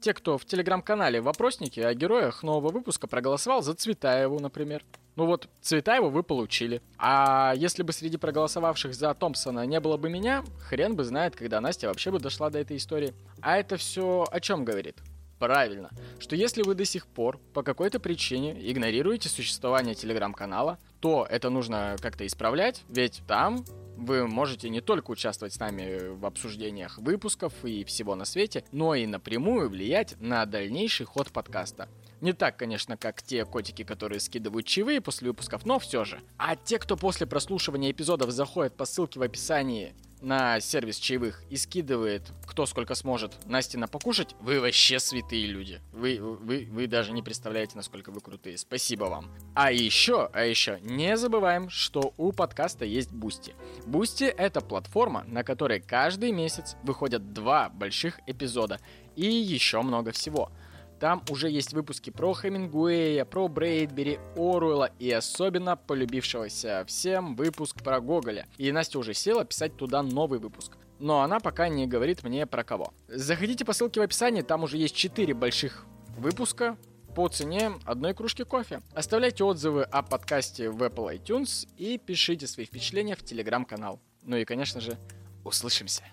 [0.00, 4.84] Те, кто в телеграм-канале вопросники о героях нового выпуска проголосовал за Цветаеву, например.
[5.16, 6.80] Ну вот, Цветаеву вы получили.
[6.98, 11.60] А если бы среди проголосовавших за Томпсона не было бы меня, хрен бы знает, когда
[11.60, 13.14] Настя вообще бы дошла до этой истории.
[13.40, 14.98] А это все о чем говорит?
[15.38, 21.50] Правильно, что если вы до сих пор по какой-то причине игнорируете существование телеграм-канала, то это
[21.50, 23.64] нужно как-то исправлять, ведь там
[23.96, 28.94] вы можете не только участвовать с нами в обсуждениях выпусков и всего на свете, но
[28.94, 31.88] и напрямую влиять на дальнейший ход подкаста.
[32.20, 36.20] Не так, конечно, как те котики, которые скидывают чаевые после выпусков, но все же.
[36.38, 39.94] А те, кто после прослушивания эпизодов заходит по ссылке в описании
[40.24, 45.80] на сервис чаевых и скидывает кто сколько сможет Насте на покушать, вы вообще святые люди.
[45.92, 48.58] Вы, вы, вы даже не представляете, насколько вы крутые.
[48.58, 49.28] Спасибо вам.
[49.54, 53.54] А еще, а еще, не забываем, что у подкаста есть Бусти.
[53.86, 58.78] Бусти это платформа, на которой каждый месяц выходят два больших эпизода
[59.16, 60.52] и еще много всего.
[61.00, 68.00] Там уже есть выпуски про Хемингуэя, про Брэдбери, Оруэлла и особенно полюбившегося всем выпуск про
[68.00, 68.46] Гоголя.
[68.56, 70.76] И Настя уже села писать туда новый выпуск.
[70.98, 72.94] Но она пока не говорит мне про кого.
[73.08, 75.84] Заходите по ссылке в описании, там уже есть 4 больших
[76.16, 76.76] выпуска
[77.14, 78.80] по цене одной кружки кофе.
[78.94, 84.00] Оставляйте отзывы о подкасте в Apple iTunes и пишите свои впечатления в телеграм-канал.
[84.22, 84.96] Ну и, конечно же,
[85.44, 86.04] услышимся.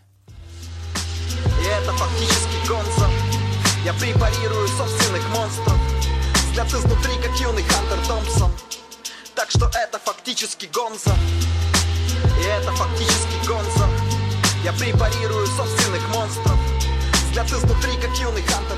[1.38, 3.08] И это фактически Гонзо
[3.84, 5.78] я препарирую собственных монстров.
[6.50, 8.52] Взгляд изнутри, как юный Хантер Томпсон.
[9.36, 11.16] Так что это фактически Гонза.
[12.40, 13.90] И это фактически Гонза.
[14.64, 16.58] Я препарирую собственных монстров.
[17.30, 18.78] Взгляд изнутри, как юный Хантер